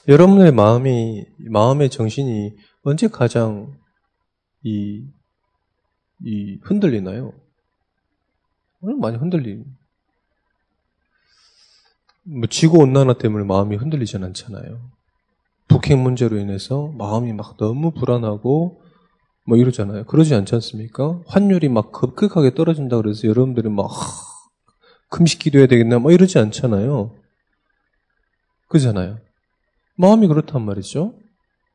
여러분의 0.08 0.52
마음이, 0.52 1.26
마음의 1.38 1.90
정신이 1.90 2.56
언제 2.82 3.08
가장 3.08 3.76
이, 4.62 5.04
이 6.24 6.58
흔들리나요? 6.62 7.32
많이 9.00 9.16
흔들립니다. 9.16 9.70
뭐 12.22 12.46
지구 12.48 12.78
온난화 12.78 13.14
때문에 13.14 13.44
마음이 13.44 13.76
흔들리진 13.76 14.22
않잖아요. 14.24 14.90
북핵 15.68 15.98
문제로 15.98 16.38
인해서 16.38 16.92
마음이 16.96 17.32
막 17.32 17.56
너무 17.56 17.92
불안하고 17.92 18.82
뭐 19.44 19.56
이러잖아요. 19.56 20.04
그러지 20.04 20.34
않지 20.34 20.54
않습니까? 20.56 21.20
환율이 21.26 21.68
막 21.68 21.92
급격하게 21.92 22.54
떨어진다 22.54 22.96
그래서 22.96 23.28
여러분들이 23.28 23.68
막 23.68 23.88
금식 25.08 25.38
기도해야 25.40 25.66
되겠나 25.66 25.98
뭐 25.98 26.12
이러지 26.12 26.38
않잖아요. 26.38 27.14
그잖아요. 28.68 29.18
마음이 29.96 30.26
그렇단 30.28 30.62
말이죠. 30.62 31.14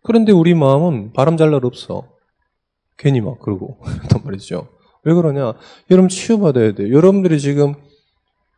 그런데 0.03 0.31
우리 0.31 0.53
마음은 0.53 1.13
바람 1.13 1.37
잘 1.37 1.51
날 1.51 1.65
없어. 1.65 2.07
괜히 2.97 3.21
막 3.21 3.39
그러고 3.39 3.79
그렇단 3.81 4.21
말이죠. 4.23 4.67
왜 5.03 5.13
그러냐? 5.13 5.53
여러분 5.89 6.09
치유받아야 6.09 6.73
돼요. 6.73 6.93
여러분들이 6.93 7.39
지금 7.39 7.73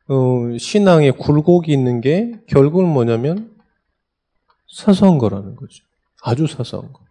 어, 0.09 0.57
신앙에 0.57 1.11
굴곡이 1.11 1.71
있는 1.71 2.01
게 2.01 2.41
결국은 2.47 2.87
뭐냐면 2.87 3.55
사소한 4.69 5.17
거라는 5.17 5.55
거죠. 5.55 5.83
아주 6.21 6.47
사소한 6.47 6.91
거. 6.91 7.02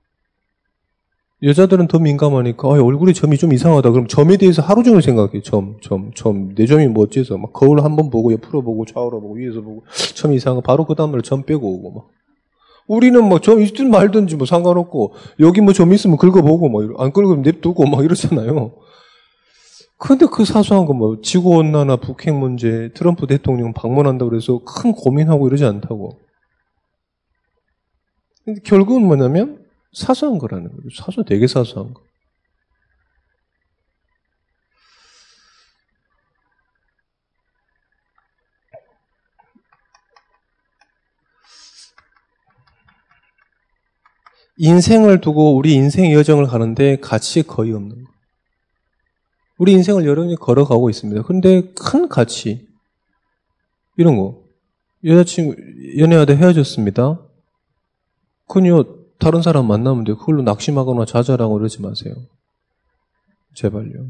여자들은 1.42 1.88
더 1.88 1.98
민감하니까 1.98 2.68
아, 2.68 2.72
얼굴에 2.82 3.12
점이 3.12 3.36
좀 3.36 3.52
이상하다. 3.52 3.90
그럼 3.90 4.06
점에 4.06 4.36
대해서 4.36 4.62
하루 4.62 4.82
종일 4.84 5.02
생각해. 5.02 5.40
점, 5.42 5.76
점, 5.82 6.12
점. 6.14 6.54
내 6.54 6.66
점이 6.66 6.86
뭐 6.88 7.04
어째서 7.04 7.36
막 7.38 7.52
거울 7.52 7.82
한 7.82 7.96
번 7.96 8.10
보고 8.10 8.32
옆으로 8.32 8.62
보고 8.62 8.84
좌우로 8.84 9.20
보고 9.20 9.34
위에서 9.34 9.60
보고 9.60 9.84
점 10.14 10.32
이상한 10.32 10.56
거 10.56 10.60
바로 10.62 10.84
그 10.86 10.94
다음날 10.94 11.22
점 11.22 11.42
빼고 11.44 11.66
오고 11.74 11.90
막. 11.92 12.08
우리는 12.86 13.22
뭐 13.28 13.38
점 13.40 13.60
있든 13.60 13.90
말든지 13.90 14.36
뭐 14.36 14.46
상관없고 14.46 15.14
여기 15.40 15.60
뭐 15.60 15.72
점 15.72 15.92
있으면 15.92 16.16
긁어보고 16.16 16.68
뭐안 16.68 17.12
긁으면 17.12 17.42
냅두고 17.42 17.86
막 17.86 18.04
이러잖아요. 18.04 18.72
근데 19.98 20.26
그 20.26 20.44
사소한 20.44 20.84
거 20.86 20.92
뭐 20.94 21.20
지구 21.22 21.50
온난화, 21.56 21.96
북핵 21.96 22.34
문제, 22.34 22.90
트럼프 22.94 23.26
대통령 23.26 23.72
방문한다고 23.72 24.30
그래서 24.30 24.60
큰 24.64 24.92
고민하고 24.92 25.46
이러지 25.48 25.64
않다고. 25.64 26.18
근데 28.44 28.60
결국은 28.64 29.02
뭐냐면 29.06 29.61
사소한 29.92 30.38
거라는 30.38 30.74
거죠. 30.74 30.88
사소 30.90 31.22
되게 31.22 31.46
사소한 31.46 31.92
거. 31.92 32.02
인생을 44.58 45.20
두고 45.20 45.56
우리 45.56 45.74
인생 45.74 46.12
여정을 46.12 46.46
가는데 46.46 46.96
가치 47.00 47.42
거의 47.42 47.72
없는 47.72 48.04
거. 48.04 48.12
우리 49.58 49.72
인생을 49.72 50.06
여러분이 50.06 50.36
걸어가고 50.36 50.88
있습니다. 50.88 51.22
그런데 51.22 51.72
큰 51.74 52.08
가치, 52.08 52.68
이런 53.96 54.16
거, 54.16 54.42
여자친구, 55.04 55.56
연애하다 55.98 56.34
헤어졌습니다. 56.34 57.20
그요 58.48 59.01
다른 59.22 59.40
사람 59.40 59.68
만나면 59.68 60.02
돼. 60.02 60.14
그걸로 60.14 60.42
낙심하거나 60.42 61.04
좌절하고 61.04 61.54
그러지 61.54 61.80
마세요. 61.80 62.12
제발요. 63.54 64.08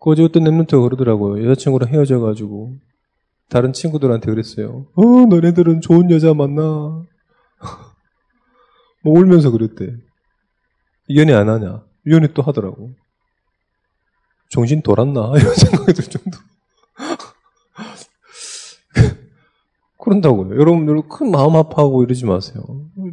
그 0.00 0.10
어제 0.10 0.22
어떤 0.22 0.44
랩런트가 0.44 0.80
그러더라고요. 0.80 1.44
여자친구랑 1.44 1.92
헤어져가지고 1.92 2.76
다른 3.48 3.72
친구들한테 3.72 4.30
그랬어요. 4.30 4.86
어, 4.94 5.02
너네들은 5.28 5.80
좋은 5.80 6.08
여자 6.12 6.34
만나. 6.34 6.62
뭐 9.02 9.18
울면서 9.18 9.50
그랬대. 9.50 9.92
연애 11.16 11.32
안 11.32 11.48
하냐? 11.48 11.82
연애 12.10 12.32
또 12.32 12.42
하더라고. 12.42 12.92
정신 14.50 14.82
돌았나? 14.82 15.32
이런 15.36 15.52
생각이 15.52 15.92
들 15.94 16.04
정도. 16.04 16.38
그런다고요. 20.04 20.60
여러분들 20.60 21.08
큰 21.08 21.30
마음 21.30 21.56
아파하고 21.56 22.02
이러지 22.04 22.26
마세요. 22.26 22.62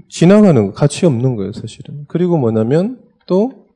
지나가는 0.10 0.67
거, 0.67 0.74
가치 0.74 1.05
없는 1.05 1.36
거예요, 1.38 1.53
사실은. 1.53 2.05
그리고 2.07 2.38
뭐냐면 2.38 3.01
또 3.25 3.67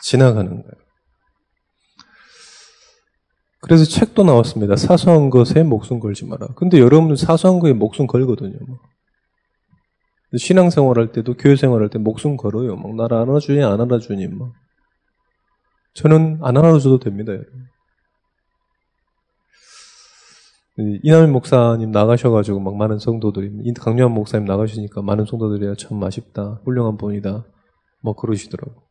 지나가는 0.00 0.50
거예요. 0.50 0.84
그래서 3.60 3.84
책도 3.84 4.24
나왔습니다. 4.24 4.76
사소한 4.76 5.30
것에 5.30 5.62
목숨 5.62 5.98
걸지 5.98 6.26
마라. 6.26 6.48
근데 6.54 6.78
여러분은 6.78 7.16
사소한 7.16 7.60
거에 7.60 7.72
목숨 7.72 8.06
걸거든요. 8.06 8.58
신앙생활 10.36 10.98
할 10.98 11.12
때도 11.12 11.34
교회생활 11.34 11.80
할 11.80 11.88
때 11.88 11.98
목숨 11.98 12.36
걸어요. 12.36 12.76
막 12.76 12.94
나를 12.94 13.16
안아주니 13.16 13.62
안 13.64 13.80
안아주니 13.80 14.28
막. 14.28 14.52
저는 15.94 16.40
안 16.42 16.56
안아줘도 16.56 16.98
됩니다. 16.98 17.32
여러분. 17.32 17.66
이남일 20.76 21.28
목사님 21.28 21.92
나가셔가지고 21.92 22.58
막 22.60 22.76
많은 22.76 22.98
성도들이 22.98 23.72
강요한 23.74 24.12
목사님 24.12 24.44
나가시니까 24.46 25.02
많은 25.02 25.24
성도들이 25.24 25.72
참 25.78 26.02
아쉽다 26.02 26.60
훌륭한 26.64 26.96
분이다 26.96 27.44
뭐 28.02 28.14
그러시더라고. 28.16 28.82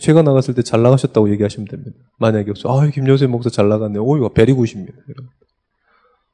제가 0.00 0.22
나갔을 0.22 0.54
때 0.54 0.62
잘 0.62 0.82
나가셨다고 0.82 1.30
얘기하시면 1.30 1.68
됩니다. 1.68 1.96
만약에 2.18 2.50
없어 2.50 2.68
아 2.70 2.86
김여세 2.88 3.26
목사 3.26 3.50
잘 3.50 3.68
나갔네요. 3.68 4.02
오 4.04 4.16
이거 4.16 4.30
베리굿입니다. 4.30 4.92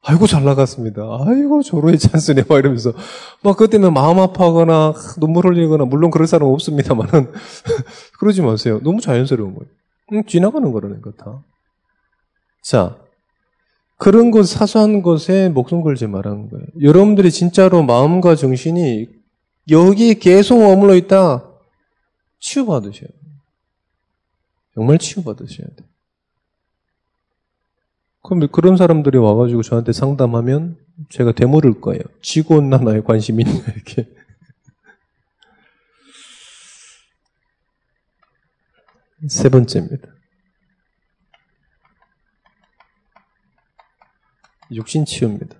아이고 0.01 0.27
잘 0.27 0.43
나갔습니다. 0.45 1.01
아이고 1.25 1.61
조로의 1.61 1.99
찬스네 1.99 2.43
막 2.49 2.57
이러면서 2.57 2.93
막 3.43 3.57
때문에 3.69 3.91
마음 3.91 4.17
아파하거나 4.19 4.93
눈물 5.19 5.45
흘리거나 5.45 5.85
물론 5.85 6.09
그럴 6.09 6.25
사람 6.25 6.49
없습니다만은 6.49 7.31
그러지 8.19 8.41
마세요. 8.41 8.79
너무 8.81 9.01
자연스러운 9.01 9.53
거예요. 9.55 9.69
응, 10.13 10.23
지나가는 10.25 10.71
거라는 10.71 11.01
다. 11.17 11.43
자 12.63 12.97
그런 13.99 14.31
것, 14.31 14.47
사소한 14.47 15.01
것에 15.01 15.49
목숨 15.49 15.81
걸지 15.81 16.07
말라는 16.07 16.49
거예요. 16.49 16.65
여러분들이 16.81 17.29
진짜로 17.31 17.83
마음과 17.83 18.35
정신이 18.35 19.09
여기에 19.69 20.13
계속 20.15 20.59
머물러 20.59 20.95
있다. 20.95 21.45
치유받으셔야 22.39 23.07
돼요. 23.07 23.31
정말 24.73 24.99
치유받으셔야 24.99 25.67
돼요. 25.67 25.89
그럼 28.23 28.47
그런 28.47 28.77
사람들이 28.77 29.17
와가지고 29.17 29.63
저한테 29.63 29.91
상담하면 29.91 30.77
제가 31.09 31.33
되물을 31.33 31.81
거예요. 31.81 32.01
지구 32.21 32.55
온난화에 32.55 33.01
관심 33.01 33.41
있냐, 33.41 33.51
이렇게. 33.51 34.07
세 39.27 39.49
번째입니다. 39.49 40.18
육신 44.71 45.05
치유입니다. 45.05 45.55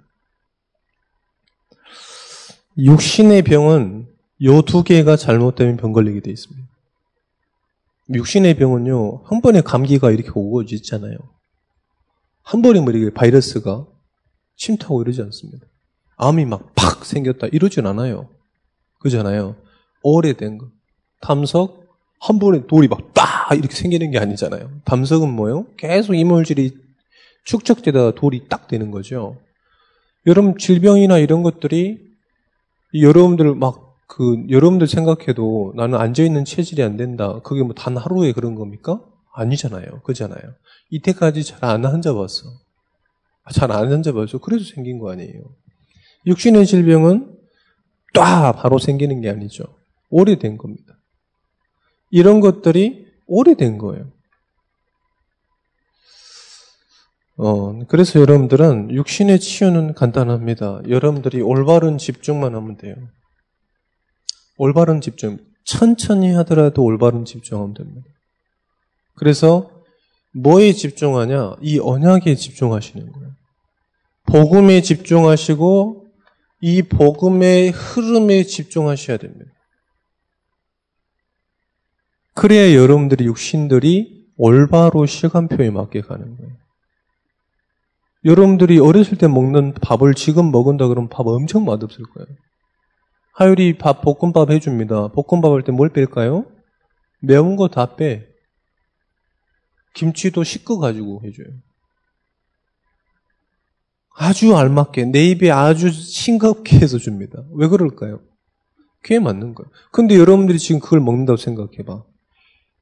육신의 2.77 3.41
병은 3.43 4.07
요 4.43 4.61
두 4.61 4.83
개가 4.83 5.17
잘못되면 5.17 5.77
병 5.77 5.91
걸리게 5.91 6.21
돼 6.21 6.31
있습니다. 6.31 6.67
육신의 8.13 8.55
병은요, 8.55 9.23
한 9.25 9.41
번에 9.41 9.61
감기가 9.61 10.11
이렇게 10.11 10.29
오고 10.33 10.63
있잖아요. 10.63 11.17
한 12.41 12.61
번에 12.61 12.79
뭐 12.79 12.91
이렇게 12.91 13.13
바이러스가 13.13 13.85
침투하고 14.55 15.01
이러지 15.03 15.21
않습니다. 15.21 15.65
암이 16.17 16.45
막 16.45 16.73
팍 16.75 17.05
생겼다 17.05 17.47
이러진 17.47 17.85
않아요. 17.85 18.29
그잖아요. 18.99 19.55
오래된 20.01 20.57
거. 20.57 20.67
담석, 21.21 21.85
한 22.19 22.39
번에 22.39 22.65
돌이 22.65 22.87
막딱 22.87 23.57
이렇게 23.57 23.75
생기는 23.75 24.09
게 24.11 24.17
아니잖아요. 24.19 24.81
담석은 24.85 25.29
뭐예요? 25.31 25.67
계속 25.77 26.15
이물질이 26.15 26.75
축적되다가 27.45 28.11
돌이 28.15 28.47
딱 28.49 28.67
되는 28.67 28.91
거죠. 28.91 29.37
여러분 30.25 30.57
질병이나 30.57 31.17
이런 31.17 31.43
것들이 31.43 31.99
여러분들 32.93 33.55
막 33.55 33.89
그 34.09 34.43
여러분들 34.49 34.87
생각해도 34.87 35.73
나는 35.75 35.99
앉아 35.99 36.23
있는 36.23 36.43
체질이 36.43 36.81
안 36.81 36.97
된다. 36.97 37.39
그게 37.43 37.61
뭐 37.61 37.73
단 37.75 37.95
하루에 37.95 38.31
그런 38.33 38.55
겁니까? 38.55 38.99
아니잖아요. 39.35 40.01
그잖아요. 40.01 40.41
이때까지 40.89 41.43
잘 41.43 41.63
안 41.63 41.85
앉아봤어. 41.85 42.49
잘 43.53 43.71
안 43.71 43.93
앉아봤어. 43.93 44.39
그래서 44.39 44.65
생긴 44.73 44.97
거 44.97 45.11
아니에요. 45.11 45.43
육신의 46.25 46.65
질병은 46.65 47.37
딱 48.15 48.53
바로 48.53 48.79
생기는 48.79 49.21
게 49.21 49.29
아니죠. 49.29 49.63
오래된 50.09 50.57
겁니다. 50.57 50.95
이런 52.09 52.39
것들이 52.39 53.05
오래된 53.27 53.77
거예요. 53.77 54.11
어, 57.41 57.79
그래서 57.87 58.19
여러분들은 58.19 58.91
육신의 58.91 59.39
치유는 59.39 59.93
간단합니다. 59.93 60.81
여러분들이 60.89 61.39
올바른 61.41 61.97
집중만 61.97 62.53
하면 62.53 62.75
돼요. 62.75 62.95
올바른 64.57 64.99
집중. 64.99 65.37
천천히 65.63 66.33
하더라도 66.33 66.83
올바른 66.83 67.23
집중하면 67.23 67.75
됩니다. 67.75 68.05
그래서 69.15 69.71
뭐에 70.33 70.73
집중하냐? 70.73 71.55
이 71.61 71.79
언약에 71.79 72.35
집중하시는 72.35 73.09
거예요. 73.09 73.29
복음에 74.25 74.81
집중하시고 74.81 76.07
이 76.61 76.81
복음의 76.81 77.71
흐름에 77.71 78.43
집중하셔야 78.43 79.15
됩니다. 79.15 79.49
그래야 82.33 82.75
여러분들이 82.75 83.23
육신들이 83.25 84.27
올바로 84.35 85.05
시간표에 85.05 85.69
맞게 85.69 86.01
가는 86.01 86.35
거예요. 86.35 86.48
여러분들이 88.25 88.79
어렸을 88.79 89.17
때 89.17 89.27
먹는 89.27 89.73
밥을 89.81 90.13
지금 90.13 90.51
먹은다 90.51 90.87
그러면 90.87 91.09
밥 91.09 91.25
엄청 91.27 91.65
맛없을 91.65 92.03
거예요. 92.03 92.27
하율이 93.33 93.77
밥, 93.77 94.01
볶음밥 94.01 94.49
해줍니다. 94.51 95.09
볶음밥 95.09 95.51
할 95.53 95.63
때 95.63 95.71
뭘 95.71 95.89
뺄까요? 95.89 96.45
매운 97.21 97.55
거 97.55 97.67
다 97.69 97.95
빼. 97.95 98.27
김치도 99.95 100.43
씻어 100.43 100.77
가지고 100.79 101.21
해줘요. 101.25 101.47
아주 104.15 104.55
알맞게, 104.55 105.05
내 105.05 105.23
입에 105.29 105.49
아주 105.49 105.89
싱겁게 105.89 106.77
해서 106.77 106.97
줍니다. 106.97 107.41
왜 107.53 107.67
그럴까요? 107.69 108.19
그게 109.01 109.19
맞는 109.19 109.55
거예요. 109.55 109.71
근데 109.93 110.17
여러분들이 110.17 110.59
지금 110.59 110.81
그걸 110.81 110.99
먹는다고 110.99 111.37
생각해봐. 111.37 112.03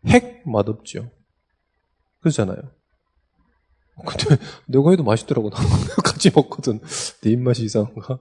핵 0.08 0.42
맛없죠? 0.50 1.12
그렇잖아요. 2.22 2.58
근데 4.06 4.38
내가 4.68 4.92
해도 4.92 5.04
맛있더라고. 5.04 5.50
같이 6.04 6.32
먹거든. 6.34 6.80
내 7.22 7.32
입맛이 7.32 7.64
이상한가? 7.64 8.20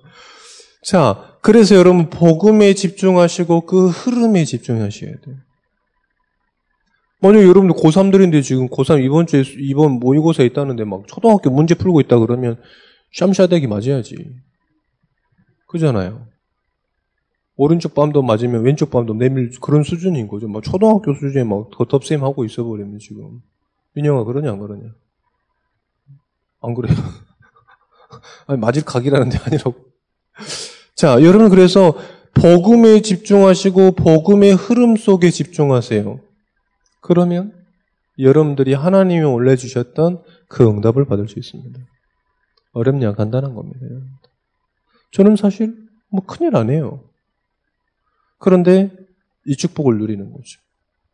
자, 0.83 1.37
그래서 1.43 1.75
여러분 1.75 2.11
복음에 2.11 2.75
집중하시고 2.75 3.67
그 3.67 3.89
흐름에 3.89 4.45
집중하셔야 4.45 5.11
돼요. 5.21 5.37
만약 7.21 7.43
여러분들 7.43 7.75
고3들인데 7.77 8.43
지금 8.43 8.69
고3 8.69 9.03
이번 9.03 9.27
주에 9.27 9.43
이번 9.59 9.93
모의고사 9.93 10.43
있다는데 10.45 10.85
막 10.85 11.09
초등학교 11.09 11.51
문제 11.51 11.75
풀고 11.75 12.01
있다 12.03 12.19
그러면 12.19 12.61
샴샤대기 13.13 13.67
맞아야지. 13.67 14.17
그잖아요. 15.67 16.29
오른쪽 17.57 17.95
밤도 17.95 18.23
맞으면 18.23 18.63
왼쪽 18.63 18.91
밤도 18.91 19.15
내밀 19.15 19.51
그런 19.61 19.83
수준인 19.83 20.29
거죠. 20.29 20.47
막 20.47 20.63
초등학교 20.63 21.15
수준에 21.15 21.43
막 21.43 21.71
덧없셈 21.71 22.23
하고 22.23 22.45
있어 22.45 22.63
버리면 22.63 22.99
지금. 22.99 23.41
민영아 23.95 24.25
그러냐 24.25 24.53
안 24.53 24.61
그러냐? 24.61 24.91
안 26.67 26.75
그래요? 26.75 26.97
아니, 28.47 28.59
맞을 28.59 28.83
각이라는 28.85 29.29
데 29.29 29.39
아니라고. 29.45 29.75
자, 30.95 31.23
여러분 31.23 31.49
그래서 31.49 31.97
복음에 32.35 33.01
집중하시고 33.01 33.93
복음의 33.93 34.55
흐름 34.55 34.97
속에 34.97 35.31
집중하세요. 35.31 36.21
그러면 37.01 37.53
여러분들이 38.19 38.75
하나님이 38.75 39.25
올려주셨던 39.25 40.23
그 40.49 40.69
응답을 40.69 41.07
받을 41.07 41.29
수 41.29 41.39
있습니다. 41.39 41.79
어렵냐? 42.73 43.15
간단한 43.15 43.55
겁니다. 43.55 43.81
저는 45.13 45.37
사실 45.37 45.75
뭐 46.11 46.25
큰일 46.25 46.57
안 46.57 46.71
해요. 46.71 47.05
그런데 48.39 48.91
이 49.47 49.57
축복을 49.57 49.99
누리는 49.99 50.31
거죠. 50.33 50.61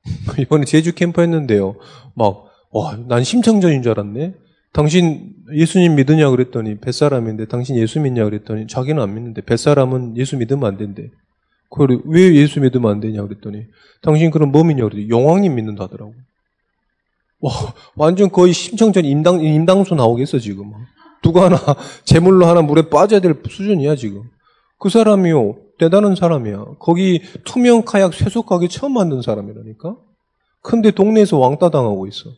이번에 0.41 0.65
제주 0.65 0.95
캠프 0.95 1.21
했는데요. 1.21 1.77
막, 2.15 2.47
와, 2.71 2.97
난 2.97 3.23
심청전인 3.23 3.83
줄 3.83 3.93
알았네. 3.93 4.35
당신 4.73 5.35
예수님 5.55 5.97
믿으냐 5.97 6.31
그랬더니 6.31 6.79
뱃사람인데 6.81 7.47
당신 7.47 7.77
예수 7.77 8.01
믿냐 8.01 8.25
그랬더니 8.25 8.67
자기는 8.67 9.03
안 9.03 9.15
믿는데 9.15 9.43
뱃사람은 9.43 10.17
예수 10.17 10.37
믿으면 10.37 10.65
안 10.65 10.77
된대. 10.79 11.11
그래 11.71 11.99
왜 12.07 12.35
예수 12.35 12.61
믿으면 12.61 12.91
안 12.91 13.01
되냐 13.01 13.23
그랬더니 13.23 13.67
당신 14.03 14.31
그럼 14.31 14.51
뭐 14.51 14.65
믿냐 14.65 14.85
그랬더니 14.85 15.11
용왕님 15.11 15.55
믿는다 15.55 15.85
하더라고. 15.85 16.15
와 17.41 17.53
완전 17.97 18.31
거의 18.31 18.53
심청전 18.53 19.05
임당 19.05 19.43
임당수 19.43 19.95
나오겠어 19.95 20.39
지금. 20.39 20.73
누가 21.23 21.45
하나 21.45 21.59
재물로 22.05 22.47
하나 22.47 22.63
물에 22.63 22.89
빠져야 22.89 23.21
될 23.21 23.35
수준이야 23.47 23.97
지금. 23.97 24.23
그 24.79 24.89
사람이요 24.89 25.57
대단한 25.79 26.15
사람이야. 26.15 26.65
거기 26.79 27.21
투명 27.45 27.83
카약 27.83 28.15
쇠속 28.15 28.47
가게 28.47 28.69
처음 28.69 28.95
만든 28.95 29.21
사람이라니까. 29.21 29.97
근데 30.63 30.93
동네에서 30.93 31.39
왕따 31.39 31.71
당하고 31.71 32.07
있어. 32.07 32.31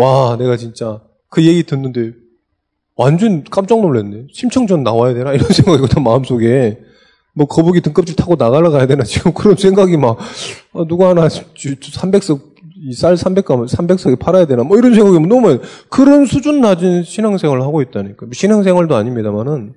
와, 0.00 0.36
내가 0.36 0.56
진짜 0.56 1.00
그 1.28 1.44
얘기 1.44 1.62
듣는데 1.62 2.12
완전 2.96 3.44
깜짝 3.44 3.80
놀랐네. 3.80 4.26
심청전 4.32 4.82
나와야 4.82 5.14
되나? 5.14 5.32
이런 5.32 5.48
생각이 5.52 5.86
든 5.88 6.02
마음속에. 6.02 6.78
뭐 7.32 7.46
거북이 7.46 7.80
등껍질 7.80 8.16
타고 8.16 8.34
나가러 8.36 8.70
가야 8.70 8.86
되나? 8.86 9.04
지금 9.04 9.32
그런 9.32 9.56
생각이 9.56 9.96
막, 9.96 10.18
아, 10.74 10.84
누가 10.88 11.10
하나 11.10 11.28
300석, 11.28 12.40
쌀 12.94 13.14
300가 13.14 13.68
300석에 13.68 14.18
팔아야 14.18 14.46
되나? 14.46 14.64
뭐 14.64 14.76
이런 14.76 14.94
생각이 14.94 15.20
너무 15.26 15.60
그런 15.88 16.26
수준 16.26 16.60
낮은 16.60 17.04
신앙생활을 17.04 17.62
하고 17.62 17.82
있다니까. 17.82 18.26
신앙생활도 18.32 18.96
아닙니다만은 18.96 19.74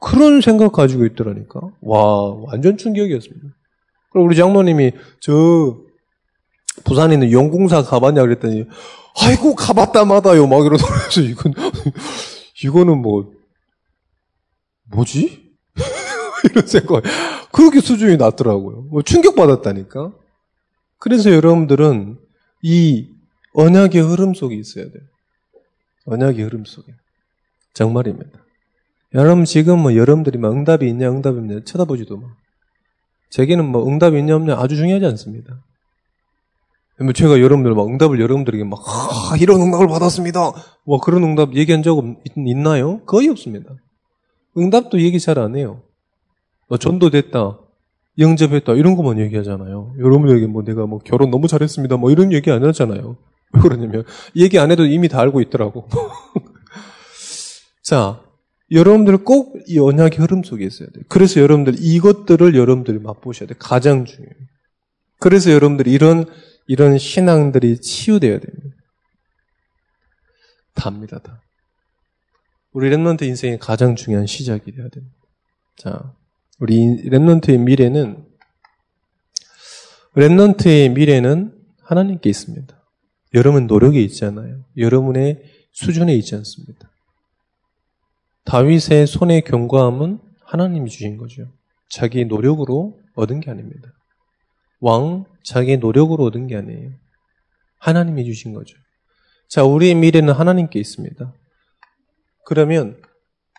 그런 0.00 0.40
생각 0.40 0.72
가지고 0.72 1.04
있더라니까. 1.04 1.60
와, 1.82 2.34
완전 2.46 2.76
충격이었습니다. 2.78 3.48
그리고 4.12 4.26
우리 4.26 4.36
장모님이 4.36 4.92
저 5.20 5.76
부산에 6.84 7.14
있는 7.14 7.30
용궁사 7.30 7.82
가봤냐 7.82 8.22
그랬더니 8.22 8.66
아이고 9.20 9.54
가봤다 9.54 10.04
마다요 10.04 10.46
막 10.46 10.64
이러더라고요. 10.64 11.24
이건 11.30 11.54
이거는 12.62 13.02
뭐 13.02 13.32
뭐지? 14.90 15.54
이런 16.50 16.66
생각 16.66 17.02
그렇게 17.52 17.80
수준이 17.80 18.16
낮더라고요. 18.16 18.82
뭐 18.90 19.02
충격 19.02 19.36
받았다니까. 19.36 20.12
그래서 20.98 21.30
여러분들은 21.30 22.18
이 22.62 23.08
언약의 23.54 24.00
흐름 24.02 24.34
속에 24.34 24.54
있어야 24.56 24.84
돼요. 24.84 25.02
언약의 26.06 26.42
흐름 26.44 26.64
속에. 26.64 26.92
정말입니다. 27.72 28.44
여러분 29.14 29.44
지금 29.44 29.78
뭐 29.80 29.94
여러분들이 29.94 30.38
막 30.38 30.52
응답이 30.52 30.88
있냐 30.88 31.08
응답이 31.08 31.38
있냐 31.38 31.60
쳐다보지도 31.64 32.16
마. 32.16 32.28
제게는 33.30 33.64
뭐 33.64 33.86
응답이 33.88 34.18
있냐 34.18 34.36
없냐 34.36 34.56
아주 34.58 34.76
중요하지 34.76 35.06
않습니다. 35.06 35.64
뭐 37.00 37.12
제가 37.12 37.40
여러분들 37.40 37.74
막 37.74 37.86
응답을 37.88 38.20
여러분들에게 38.20 38.64
막 38.64 38.80
아, 38.86 39.36
이런 39.40 39.60
응답을 39.60 39.88
받았습니다. 39.88 40.52
뭐 40.84 41.00
그런 41.00 41.24
응답 41.24 41.54
얘기한 41.54 41.82
적 41.82 41.98
있, 42.24 42.56
나요 42.58 43.00
거의 43.04 43.28
없습니다. 43.28 43.70
응답도 44.56 45.00
얘기 45.00 45.18
잘 45.18 45.38
안 45.38 45.56
해요. 45.56 45.82
뭐 46.68 46.78
전도됐다, 46.78 47.58
영접했다 48.18 48.74
이런 48.74 48.96
것만 48.96 49.18
얘기하잖아요. 49.18 49.94
여러분에게 49.98 50.46
뭐 50.46 50.62
내가 50.62 50.86
뭐 50.86 51.00
결혼 51.00 51.30
너무 51.30 51.48
잘했습니다. 51.48 51.96
뭐 51.96 52.10
이런 52.10 52.32
얘기 52.32 52.50
안 52.50 52.64
하잖아요. 52.64 53.16
왜 53.54 53.60
그러냐면 53.60 54.04
얘기 54.36 54.58
안 54.58 54.70
해도 54.70 54.84
이미 54.86 55.08
다 55.08 55.20
알고 55.20 55.40
있더라고. 55.40 55.88
자, 57.82 58.20
여러분들 58.70 59.18
꼭 59.24 59.54
이 59.66 59.78
언약의 59.78 60.18
흐름 60.18 60.42
속에 60.42 60.64
있어야 60.64 60.88
돼요. 60.90 61.04
그래서 61.08 61.40
여러분들 61.40 61.74
이것들을 61.78 62.54
여러분들이 62.54 62.98
맛보셔야 62.98 63.48
돼요. 63.48 63.56
가장 63.58 64.04
중요해요. 64.04 64.34
그래서 65.24 65.50
여러분들이 65.52 65.90
이런 65.90 66.26
이런 66.66 66.98
신앙들이 66.98 67.80
치유되어야 67.80 68.40
됩니다. 68.40 68.76
답니다, 70.74 71.18
다. 71.18 71.40
우리 72.72 72.90
remnant 72.90 73.22
인생의 73.22 73.58
가장 73.58 73.96
중요한 73.96 74.26
시작이 74.26 74.70
되어야 74.70 74.90
됩니다. 74.90 75.16
자, 75.78 76.14
우리 76.60 76.76
remnant의 77.08 77.58
미래는, 77.58 78.22
remnant의 80.14 80.92
미래는 80.92 81.58
하나님께 81.84 82.28
있습니다. 82.28 82.78
여러분 83.32 83.66
노력에 83.66 84.02
있지 84.02 84.26
않아요. 84.26 84.66
여러분의 84.76 85.42
수준에 85.72 86.14
있지 86.16 86.34
않습니다. 86.34 86.90
다윗의 88.44 89.06
손의 89.06 89.40
견고함은 89.44 90.18
하나님이 90.44 90.90
주신 90.90 91.16
거죠. 91.16 91.50
자기 91.88 92.26
노력으로 92.26 93.00
얻은 93.14 93.40
게 93.40 93.50
아닙니다. 93.50 93.90
왕 94.84 95.24
자기 95.42 95.78
노력으로 95.78 96.24
얻은 96.24 96.46
게 96.46 96.56
아니에요. 96.56 96.90
하나님이 97.78 98.26
주신 98.26 98.52
거죠. 98.52 98.76
자, 99.48 99.64
우리의 99.64 99.94
미래는 99.94 100.34
하나님께 100.34 100.78
있습니다. 100.78 101.34
그러면 102.44 103.00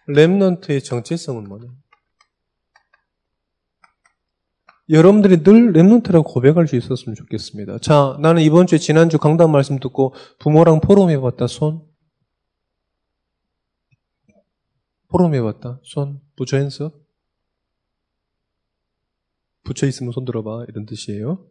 렘넌트의 0.06 0.84
정체성은 0.84 1.46
뭐냐? 1.46 1.66
여러분들이 4.90 5.42
늘 5.42 5.72
렘넌트라고 5.74 6.32
고백할 6.32 6.68
수 6.68 6.76
있었으면 6.76 7.16
좋겠습니다. 7.16 7.80
자, 7.80 8.18
나는 8.22 8.44
이번 8.44 8.68
주에 8.68 8.78
지난주 8.78 9.18
강단 9.18 9.52
말씀 9.52 9.80
듣고 9.80 10.14
부모랑 10.38 10.80
포럼 10.80 11.10
해봤다. 11.10 11.48
손. 11.48 11.82
포럼 15.08 15.34
해봤다. 15.34 15.80
손. 15.82 16.22
부처 16.36 16.58
핸섭. 16.58 17.05
붙여 19.66 19.88
있으면 19.88 20.14
손 20.14 20.24
들어봐. 20.24 20.66
이런 20.70 20.86
뜻이에요. 20.86 21.46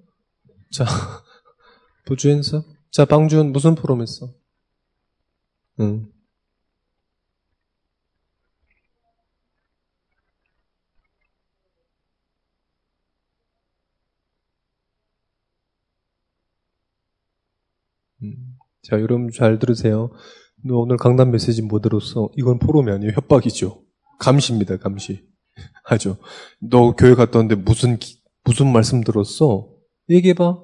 자, 0.72 0.84
부주행사. 2.06 2.62
자, 2.90 3.04
방준 3.04 3.52
무슨 3.52 3.74
프롬 3.74 4.00
했어? 4.00 4.32
응. 5.80 6.08
음. 18.22 18.56
자, 18.82 19.00
여러분 19.00 19.28
잘 19.30 19.58
들으세요. 19.58 20.10
너 20.64 20.76
오늘 20.78 20.96
강단 20.96 21.30
메시지 21.30 21.62
못 21.62 21.80
들었어? 21.82 22.30
이건 22.36 22.58
포럼이 22.58 22.90
아니에요. 22.90 23.12
협박이죠. 23.16 23.82
감시입니다, 24.20 24.78
감시. 24.78 25.33
하죠. 25.84 26.18
너 26.60 26.92
교회 26.92 27.14
갔다 27.14 27.38
왔는데 27.38 27.62
무슨, 27.62 27.98
무슨 28.44 28.72
말씀 28.72 29.02
들었어? 29.02 29.70
얘기해봐. 30.10 30.62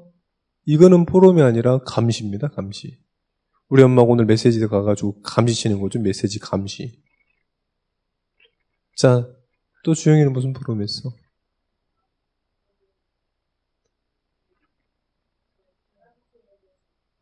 이거는 0.66 1.07
포럼이 1.07 1.42
아니라 1.42 1.79
감시입니다, 1.85 2.48
감시. 2.48 2.98
우리 3.68 3.83
엄마가 3.83 4.09
오늘 4.09 4.24
메시지 4.24 4.61
가가지고 4.66 5.22
감시 5.22 5.55
치는 5.55 5.81
거죠, 5.81 6.00
메시지 6.00 6.38
감시. 6.38 7.00
자, 8.96 9.26
또 9.85 9.94
주영이는 9.94 10.33
무슨 10.33 10.53
포럼 10.53 10.83
했어? 10.83 11.11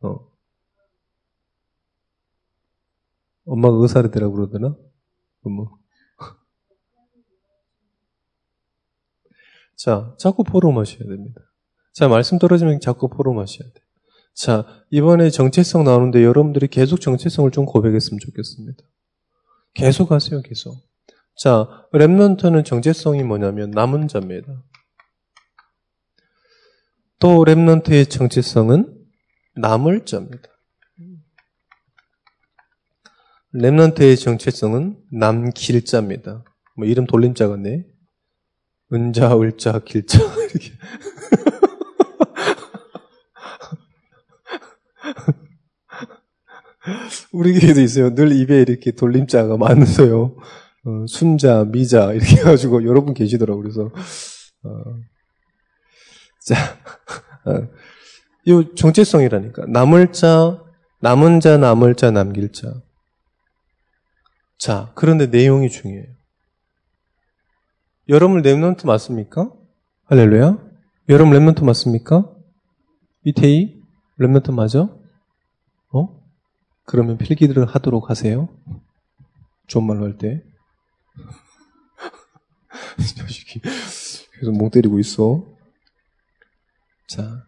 어. 0.01 0.29
엄마가 3.45 3.77
의사를 3.81 4.09
되라고 4.11 4.33
그러더나? 4.33 4.75
뭐. 5.41 5.78
자, 9.79 10.13
자꾸 10.19 10.43
포럼하셔야 10.43 11.07
됩니다. 11.07 11.39
자, 11.93 12.09
말씀 12.09 12.37
떨어지면 12.37 12.81
자꾸 12.81 13.07
포럼하셔야 13.07 13.63
돼요. 13.63 13.85
자, 14.35 14.65
이번에 14.91 15.29
정체성 15.29 15.85
나오는데 15.85 16.21
여러분들이 16.21 16.67
계속 16.67 16.99
정체성을 16.99 17.49
좀 17.51 17.65
고백했으면 17.65 18.19
좋겠습니다. 18.19 18.83
계속 19.73 20.11
하세요, 20.11 20.41
계속. 20.41 20.75
자, 21.37 21.65
랩런트는 21.93 22.65
정체성이 22.65 23.23
뭐냐면 23.23 23.71
남은 23.71 24.09
자입니다. 24.09 24.63
또 27.19 27.45
랩런트의 27.45 28.09
정체성은 28.09 28.97
남을 29.55 30.05
자입니다. 30.05 30.49
랩런트의 33.55 34.19
정체성은 34.19 35.03
남길 35.13 35.85
자입니다. 35.85 36.43
뭐 36.75 36.85
이름 36.85 37.05
돌림 37.05 37.33
자 37.33 37.47
같네. 37.47 37.85
은자, 38.91 39.37
을자, 39.37 39.79
길자 39.79 40.19
이렇게. 40.49 40.71
우리 47.31 47.59
교회도 47.59 47.81
있어요. 47.81 48.15
늘 48.15 48.31
입에 48.31 48.61
이렇게 48.61 48.91
돌림자가 48.91 49.57
많으세요. 49.57 50.35
어, 50.85 51.05
순자, 51.07 51.65
미자 51.65 52.13
이렇게 52.13 52.37
해가지고 52.37 52.85
여러 52.85 53.03
분 53.03 53.13
계시더라고 53.13 53.61
그래서 53.61 53.91
어, 54.63 54.71
자, 56.45 56.55
어, 57.45 57.67
이 58.45 58.69
정체성이라니까 58.75 59.65
남을 59.67 60.11
자, 60.13 60.63
남은 61.01 61.39
자, 61.41 61.57
남을 61.57 61.95
자, 61.95 62.11
남길 62.11 62.51
자. 62.51 62.81
자, 64.57 64.91
그런데 64.95 65.27
내용이 65.27 65.69
중요해요. 65.69 66.18
여러분 68.09 68.41
remnant 68.41 68.87
맞습니까? 68.87 69.53
할렐루야. 70.05 70.57
여러분 71.09 71.31
remnant 71.31 71.63
맞습니까? 71.63 72.35
이태희 73.23 73.83
remnant 74.19 74.51
맞아? 74.51 74.89
어? 75.93 76.19
그러면 76.85 77.19
필기를 77.19 77.67
하도록 77.67 78.09
하세요. 78.09 78.49
좋은 79.67 79.85
말로 79.85 80.05
할 80.05 80.17
때. 80.17 80.43
자식이 83.15 83.61
계속 84.39 84.57
멍 84.57 84.71
때리고 84.71 84.97
있어. 84.97 85.45
자. 87.07 87.45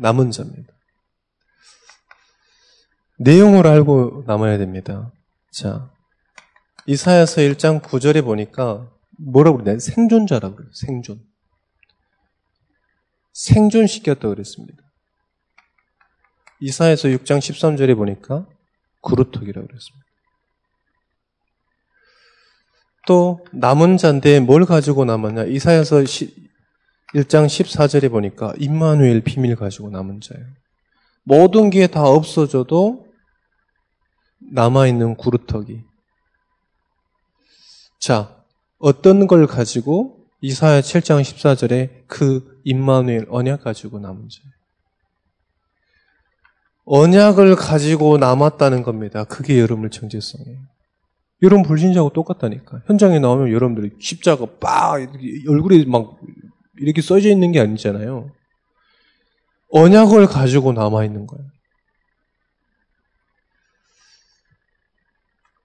남은 0.00 0.32
자입니다. 0.32 0.72
내용을 3.20 3.68
알고 3.68 4.24
남아야 4.26 4.58
됩니다. 4.58 5.12
자. 5.52 5.92
이사야서 6.88 7.42
1장 7.42 7.82
9절에 7.82 8.24
보니까 8.24 8.90
뭐라고 9.18 9.58
그러냐? 9.58 9.78
생존자라고 9.78 10.56
그래요. 10.56 10.70
생존. 10.72 11.20
생존시켰다고 13.34 14.34
그랬습니다. 14.34 14.82
이사에서 16.60 17.08
6장 17.08 17.40
13절에 17.40 17.94
보니까 17.94 18.46
그루터기라고 19.02 19.66
그랬습니다. 19.66 20.06
또 23.06 23.44
남은 23.52 23.98
자인데 23.98 24.40
뭘 24.40 24.64
가지고 24.64 25.04
남았냐? 25.04 25.44
이사에서 25.44 25.96
1장 25.98 27.46
14절에 27.46 28.10
보니까 28.10 28.54
임마누엘 28.58 29.24
비밀 29.24 29.56
가지고 29.56 29.90
남은 29.90 30.22
자예요. 30.22 30.46
모든 31.22 31.68
게 31.68 31.86
다 31.86 32.04
없어져도 32.04 33.06
남아 34.52 34.86
있는 34.86 35.16
구루터기. 35.16 35.87
자, 37.98 38.44
어떤 38.78 39.26
걸 39.26 39.46
가지고 39.46 40.26
이사야 40.40 40.80
7장 40.80 41.20
14절에 41.20 42.06
그 42.06 42.60
임마누엘 42.64 43.26
언약 43.28 43.64
가지고 43.64 43.98
남은 43.98 44.28
자예요. 44.28 44.58
언약을 46.84 47.56
가지고 47.56 48.18
남았다는 48.18 48.82
겁니다. 48.82 49.24
그게 49.24 49.60
여러분의 49.60 49.90
정체성이에요. 49.90 50.58
여러분 51.42 51.62
불신자하고 51.64 52.12
똑같다니까. 52.12 52.82
현장에 52.86 53.18
나오면 53.18 53.52
여러분들이 53.52 53.90
십자가 54.00 54.46
빡 54.58 54.94
얼굴에 55.48 55.84
막 55.84 56.18
이렇게 56.78 57.02
써져 57.02 57.28
있는 57.28 57.52
게 57.52 57.60
아니잖아요. 57.60 58.30
언약을 59.70 60.26
가지고 60.26 60.72
남아 60.72 61.04
있는 61.04 61.26
거예요. 61.26 61.44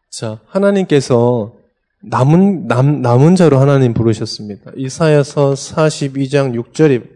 자, 0.09 0.41
하나님께서 0.45 1.62
남은 2.05 2.67
남, 2.67 3.01
남은 3.01 3.35
자로 3.35 3.59
하나님 3.59 3.93
부르셨습니다. 3.93 4.71
이사야서 4.75 5.53
42장 5.53 6.53
6절에 6.53 7.09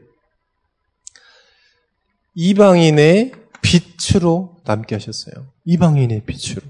이방인의 2.35 3.33
빛으로 3.61 4.55
남게 4.63 4.95
하셨어요. 4.95 5.51
이방인의 5.65 6.23
빛으로. 6.25 6.61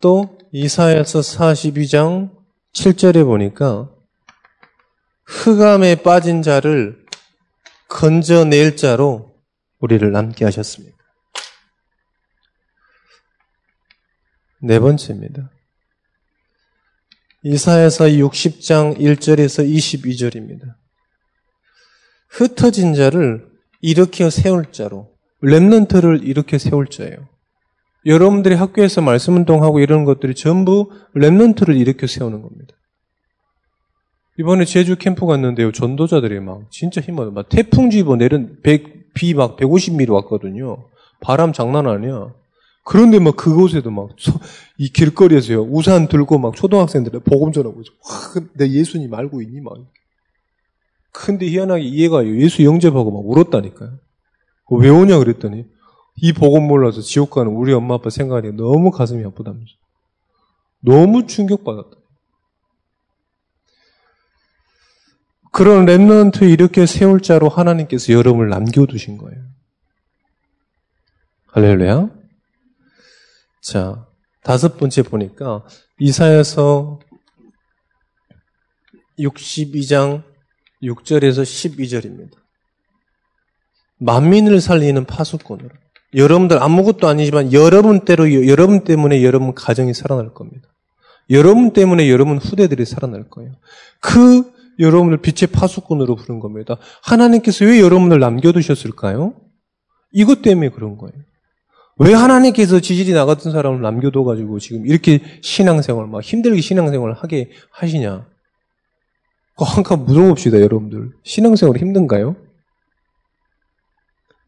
또 0.00 0.38
이사야서 0.50 1.20
42장 1.20 2.36
7절에 2.72 3.24
보니까 3.24 3.88
흑암에 5.26 6.02
빠진 6.02 6.42
자를 6.42 7.04
건져낼 7.88 8.76
자로 8.76 9.36
우리를 9.78 10.10
남게 10.10 10.44
하셨습니다. 10.44 10.96
네 14.60 14.80
번째입니다. 14.80 15.50
이사야서 17.44 18.06
60장 18.06 18.98
1절에서 18.98 19.68
22절입니다. 19.68 20.74
흩어진 22.30 22.94
자를 22.94 23.46
일으켜 23.80 24.28
세울 24.28 24.72
자로 24.72 25.10
랩런트를 25.42 26.26
일으켜 26.26 26.58
세울 26.58 26.88
자예요. 26.88 27.28
여러분들이 28.06 28.54
학교에서 28.54 29.02
말씀 29.02 29.36
운동하고 29.36 29.78
이런 29.78 30.04
것들이 30.04 30.34
전부 30.34 30.90
랩런트를 31.14 31.76
일으켜 31.76 32.08
세우는 32.08 32.42
겁니다. 32.42 32.74
이번에 34.38 34.64
제주 34.64 34.96
캠프 34.96 35.26
갔는데요. 35.26 35.72
전도자들이 35.72 36.40
막 36.40 36.70
진짜 36.70 37.00
힘들어. 37.00 37.30
막 37.30 37.48
태풍주의보 37.48 38.16
내린 38.16 38.60
비막 39.14 39.56
150mm 39.56 40.12
왔거든요. 40.12 40.88
바람 41.20 41.52
장난 41.52 41.86
아니야. 41.86 42.32
그런데 42.88 43.18
막 43.18 43.36
그곳에도 43.36 43.90
막 43.90 44.08
이 44.80 44.88
길거리에서요. 44.88 45.62
우산 45.62 46.06
들고 46.06 46.38
막 46.38 46.54
초등학생들 46.54 47.18
복음 47.20 47.50
전하고 47.50 47.80
있어. 47.80 47.90
와, 48.08 48.46
내 48.54 48.70
예수님 48.70 49.12
알고 49.12 49.42
있니 49.42 49.60
막. 49.60 49.76
근데 51.10 51.46
희한하게 51.46 51.82
이해가 51.82 52.24
예수 52.26 52.62
영접하고 52.62 53.10
막 53.10 53.28
울었다니까요. 53.28 53.98
왜 54.70 54.88
오냐 54.88 55.18
그랬더니 55.18 55.66
이 56.16 56.32
복음 56.32 56.68
몰라서 56.68 57.00
지옥 57.00 57.30
가는 57.30 57.50
우리 57.50 57.72
엄마 57.72 57.96
아빠 57.96 58.08
생각하니 58.08 58.52
너무 58.52 58.92
가슴이 58.92 59.24
아프다면서. 59.24 59.72
너무 60.80 61.26
충격받았다. 61.26 61.96
그런 65.50 65.86
랩런트 65.86 66.48
이렇게 66.48 66.86
세울 66.86 67.20
자로 67.20 67.48
하나님께서 67.48 68.12
여러분을 68.12 68.48
남겨두신 68.48 69.18
거예요. 69.18 69.42
할렐루야. 71.48 72.17
자, 73.68 74.06
다섯 74.42 74.78
번째 74.78 75.02
보니까 75.02 75.62
이사여서 75.98 77.00
62장 79.18 80.22
6절에서 80.82 81.42
12절입니다. 81.42 82.30
만민을 83.98 84.62
살리는 84.62 85.04
파수꾼으로. 85.04 85.68
여러분들 86.14 86.62
아무것도 86.62 87.08
아니지만 87.08 87.52
여러분 87.52 88.06
때로 88.06 88.48
여러분 88.48 88.84
때문에 88.84 89.22
여러분 89.22 89.52
가정이 89.52 89.92
살아날 89.92 90.32
겁니다. 90.32 90.66
여러분 91.28 91.74
때문에 91.74 92.08
여러분 92.08 92.38
후대들이 92.38 92.86
살아날 92.86 93.28
거예요. 93.28 93.52
그 94.00 94.50
여러분을 94.78 95.18
빛의 95.18 95.52
파수꾼으로 95.52 96.16
부른 96.16 96.40
겁니다. 96.40 96.78
하나님께서 97.02 97.66
왜 97.66 97.82
여러분을 97.82 98.18
남겨두셨을까요? 98.18 99.34
이것 100.12 100.40
때문에 100.40 100.70
그런 100.70 100.96
거예요. 100.96 101.27
왜 101.98 102.14
하나님께서 102.14 102.80
지질이 102.80 103.12
나갔던 103.12 103.52
사람을 103.52 103.80
남겨둬가지고 103.82 104.58
지금 104.60 104.86
이렇게 104.86 105.20
신앙생활, 105.42 106.06
막 106.06 106.22
힘들게 106.22 106.60
신앙생활을 106.60 107.14
하게 107.14 107.50
하시냐? 107.70 108.26
한칸 109.56 110.04
물어봅시다, 110.04 110.60
여러분들. 110.60 111.10
신앙생활 111.24 111.76
힘든가요? 111.78 112.36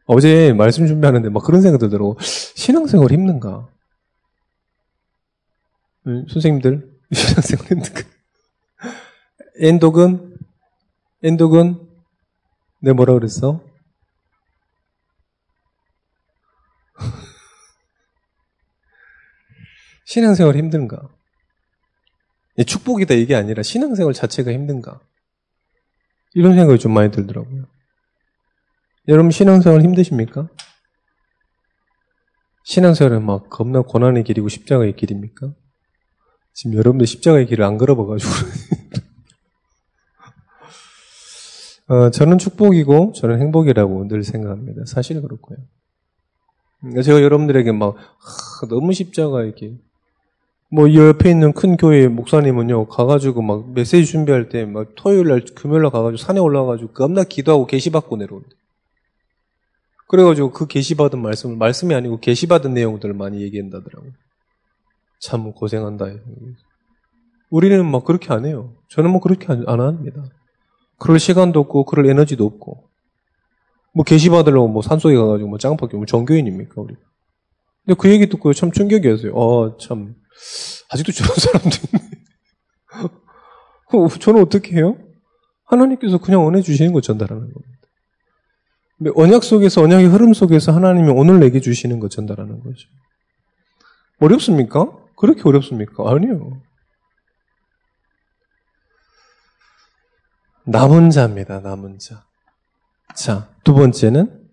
어제 0.05 0.53
말씀 0.53 0.87
준비하는데 0.87 1.29
막 1.29 1.43
그런 1.43 1.61
생각 1.61 1.79
들더라고. 1.79 2.17
신앙생활 2.21 3.11
힘든가? 3.11 3.67
선생님들, 6.05 6.89
신앙생활 7.13 7.67
힘든가? 7.67 8.01
엔독은? 9.59 10.37
엔독은? 11.23 11.87
내 12.79 12.93
뭐라 12.93 13.13
그랬어? 13.13 13.61
신앙생활 20.11 20.57
힘든가? 20.57 21.07
축복이다 22.67 23.13
이게 23.13 23.33
아니라 23.33 23.63
신앙생활 23.63 24.13
자체가 24.13 24.51
힘든가? 24.51 24.99
이런 26.33 26.53
생각이 26.55 26.79
좀 26.79 26.93
많이 26.93 27.11
들더라고요. 27.11 27.65
여러분 29.07 29.31
신앙생활 29.31 29.81
힘드십니까? 29.81 30.49
신앙생활은 32.65 33.25
막 33.25 33.49
겁나 33.49 33.83
고난의 33.83 34.25
길이고 34.25 34.49
십자가의 34.49 34.97
길입니까? 34.97 35.53
지금 36.53 36.75
여러분들 36.75 37.07
십자가의 37.07 37.45
길을 37.45 37.63
안 37.63 37.77
걸어봐가지고. 37.77 38.31
어, 41.87 42.09
저는 42.11 42.37
축복이고 42.37 43.13
저는 43.13 43.39
행복이라고 43.39 44.09
늘 44.09 44.25
생각합니다. 44.25 44.83
사실 44.85 45.21
그렇고요. 45.21 45.57
제가 47.01 47.21
여러분들에게 47.21 47.71
막 47.71 47.95
하, 47.95 48.67
너무 48.67 48.91
십자가의 48.91 49.55
길, 49.55 49.79
뭐 50.73 50.93
옆에 50.93 51.29
있는 51.29 51.51
큰 51.53 51.75
교회 51.75 52.07
목사님은요 52.07 52.87
가가지고 52.87 53.41
막 53.41 53.73
메시지 53.73 54.05
준비할 54.05 54.47
때 54.49 54.65
막 54.65 54.87
토요일 54.95 55.27
날 55.27 55.41
금요일 55.55 55.81
날 55.83 55.91
가가지고 55.91 56.17
산에 56.17 56.39
올라가가지고 56.39 56.93
겁나 56.93 57.23
기도하고 57.23 57.67
계시 57.67 57.89
받고 57.89 58.15
내려온대. 58.17 58.49
그래가지고 60.07 60.51
그 60.51 60.67
계시 60.67 60.95
받은 60.95 61.21
말씀을 61.21 61.57
말씀이 61.57 61.93
아니고 61.93 62.19
계시 62.19 62.47
받은 62.47 62.73
내용들을 62.73 63.13
많이 63.13 63.41
얘기한다더라고. 63.41 64.07
참 65.19 65.51
고생한다. 65.53 66.05
우리는 67.49 67.85
막 67.85 68.05
그렇게 68.05 68.33
안 68.33 68.45
해요. 68.45 68.73
저는 68.89 69.11
뭐 69.11 69.19
그렇게 69.19 69.47
안, 69.51 69.63
안 69.67 69.81
합니다. 69.81 70.23
그럴 70.97 71.19
시간도 71.19 71.59
없고 71.61 71.85
그럴 71.85 72.07
에너지도 72.07 72.45
없고 72.45 72.89
뭐 73.93 74.05
계시 74.05 74.29
받으려고 74.29 74.69
뭐 74.69 74.81
산속에 74.81 75.15
가가지고 75.15 75.49
뭐 75.49 75.57
짱박기 75.57 75.97
뭐 75.97 76.05
정교인입니까 76.05 76.81
우리? 76.81 76.95
근데 77.85 77.97
그 77.99 78.09
얘기 78.09 78.29
듣고 78.29 78.53
참 78.53 78.71
충격이었어요. 78.71 79.33
어 79.33 79.77
참 79.77 80.15
아직도 80.89 81.11
저런 81.11 81.35
사람도 81.37 81.77
있네. 81.93 82.09
저는 84.19 84.41
어떻게 84.41 84.75
해요? 84.75 84.97
하나님께서 85.65 86.17
그냥 86.17 86.47
은혜 86.47 86.61
주시는 86.61 86.93
거 86.93 87.01
전달하는 87.01 87.51
겁니다. 87.51 87.81
언약 89.15 89.43
속에서 89.43 89.81
언약의 89.81 90.07
흐름 90.07 90.33
속에서 90.33 90.71
하나님이 90.71 91.09
오늘 91.09 91.39
내게 91.39 91.59
주시는 91.59 91.99
것 91.99 92.11
전달하는 92.11 92.61
거죠. 92.61 92.87
어렵습니까? 94.19 94.91
그렇게 95.17 95.41
어렵습니까? 95.45 96.03
아니요. 96.11 96.61
남은 100.65 101.09
자입니다. 101.09 101.59
남은 101.59 101.97
자. 101.97 102.25
자, 103.15 103.49
두 103.63 103.73
번째는 103.73 104.49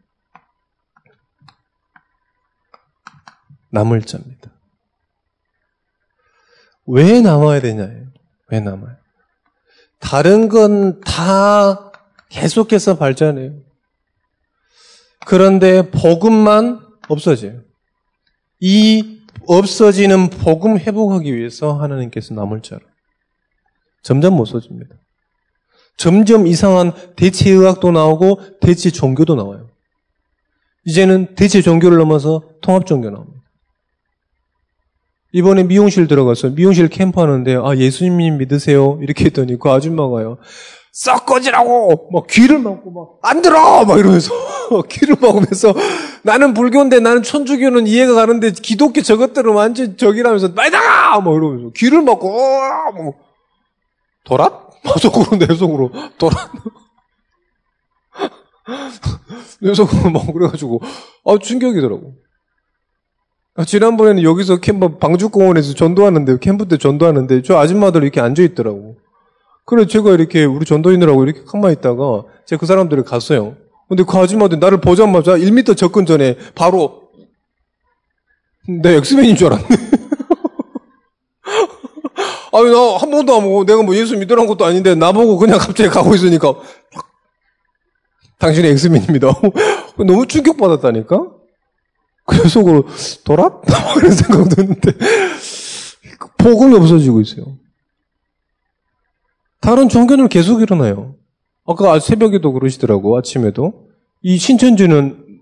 남을 3.70 4.03
자입니다. 4.03 4.51
왜 6.88 7.20
남아야 7.20 7.61
되냐예요. 7.61 8.07
왜 8.51 8.61
남아요? 8.61 8.96
다른 10.01 10.48
건 10.48 11.01
다 11.01 11.92
계속해서 12.29 12.98
발전해요. 12.98 13.53
그런데 15.27 15.90
복음만 15.90 16.81
없어져요. 17.09 17.62
이 18.61 19.20
없어지는 19.46 20.31
복음 20.31 20.79
회복하기 20.79 21.35
위해서 21.35 21.74
하나님께서 21.74 22.35
남을 22.35 22.62
자로 22.62 22.81
점점 24.03 24.35
못 24.37 24.44
써집니다. 24.46 24.94
점점 25.96 26.46
이상한 26.46 26.92
대체 27.16 27.51
의학도 27.51 27.90
나오고 27.90 28.61
대체 28.61 28.90
종교도 28.90 29.35
나와요. 29.35 29.68
이제는 30.85 31.35
대체 31.35 31.61
종교를 31.61 31.98
넘어서 31.98 32.42
통합 32.62 32.87
종교 32.87 33.11
나옵니다. 33.11 33.38
이번에 35.33 35.64
미용실 35.64 36.09
들어갔어요. 36.09 36.53
미용실 36.53 36.88
캠프 36.88 37.21
하는데, 37.21 37.57
아, 37.57 37.77
예수님 37.77 38.38
믿으세요? 38.38 38.99
이렇게 39.03 39.27
했더니 39.27 39.59
그 39.59 39.69
아줌마가요. 39.71 40.38
썩 40.93 41.27
꺼지라고! 41.27 42.09
막 42.12 42.27
귀를 42.29 42.59
막고 42.59 42.91
막, 42.91 43.19
안 43.23 43.43
들어! 43.43 43.85
막 43.85 43.99
이러면서, 43.99 44.33
귀를 44.88 45.17
막으면서, 45.21 45.75
나는 46.23 46.55
불교인데 46.55 47.01
나는 47.01 47.23
천주교는 47.23 47.87
이해가 47.87 48.14
가는데 48.14 48.53
기독교 48.53 49.03
저것들은 49.03 49.53
완전 49.53 49.97
저기라면서, 49.99 50.55
빨리 50.55 50.71
나가! 50.71 51.21
막 51.21 51.35
이러면서, 51.35 51.71
귀를 51.77 52.03
막고, 52.03 52.29
어! 52.31 52.93
뭐, 52.97 53.14
도랏? 54.25 54.69
속으로, 54.99 55.38
내 55.38 55.55
속으로, 55.55 55.91
도랏? 56.19 56.37
내 59.61 59.75
속으로 59.75 60.11
막 60.11 60.33
그래가지고, 60.33 60.81
아, 61.27 61.37
충격이더라고. 61.38 62.14
아, 63.59 63.64
지난번에는 63.64 64.23
여기서 64.23 64.59
캠프 64.59 64.99
방주공원에서 64.99 65.75
전도하는데 65.75 66.38
캠프 66.38 66.68
때 66.68 66.77
전도하는데 66.79 67.42
저 67.42 67.59
아줌마들 67.59 68.05
이렇게 68.05 68.21
앉아 68.21 68.40
있더라고. 68.44 68.94
그래 69.64 69.85
제가 69.85 70.12
이렇게 70.12 70.44
우리 70.44 70.64
전도인들하고 70.64 71.25
이렇게 71.25 71.42
가만히 71.44 71.75
있다가 71.75 72.23
제가 72.47 72.61
그 72.61 72.66
사람들을 72.66 73.03
갔어요. 73.03 73.57
근데 73.88 74.05
그 74.05 74.16
아줌마들 74.16 74.61
나를 74.61 74.81
보자마자 74.81 75.37
1미터 75.37 75.77
접근 75.77 76.07
전에 76.07 76.37
바로 76.55 77.09
내 78.68 78.94
엑스맨인 78.94 79.35
줄 79.35 79.49
알았네. 79.49 79.66
아니 82.53 82.71
나 82.71 82.97
한 82.97 83.11
번도 83.11 83.35
안 83.35 83.42
보고 83.42 83.64
내가 83.64 83.83
뭐 83.83 83.97
예수 83.97 84.16
믿으라는 84.16 84.47
것도 84.47 84.64
아닌데 84.66 84.94
나보고 84.94 85.37
그냥 85.37 85.59
갑자기 85.59 85.90
가고 85.90 86.14
있으니까 86.14 86.55
당신이 88.38 88.68
엑스맨입니다. 88.68 89.33
너무 89.99 90.27
충격받았다니까? 90.29 91.38
그 92.29 92.47
속으로 92.47 92.87
돌았다? 93.25 93.95
이런 93.97 94.11
생각도 94.12 94.62
했는데 94.62 94.93
복음이 96.37 96.77
없어지고 96.77 97.23
있어요. 97.23 97.57
다른 99.61 99.88
종교는 99.88 100.29
계속 100.29 100.61
일어나요. 100.61 101.14
아까 101.67 101.99
새벽에도 101.99 102.53
그러시더라고 102.53 103.17
아침에도 103.17 103.88
이 104.23 104.37
신천지는 104.37 105.41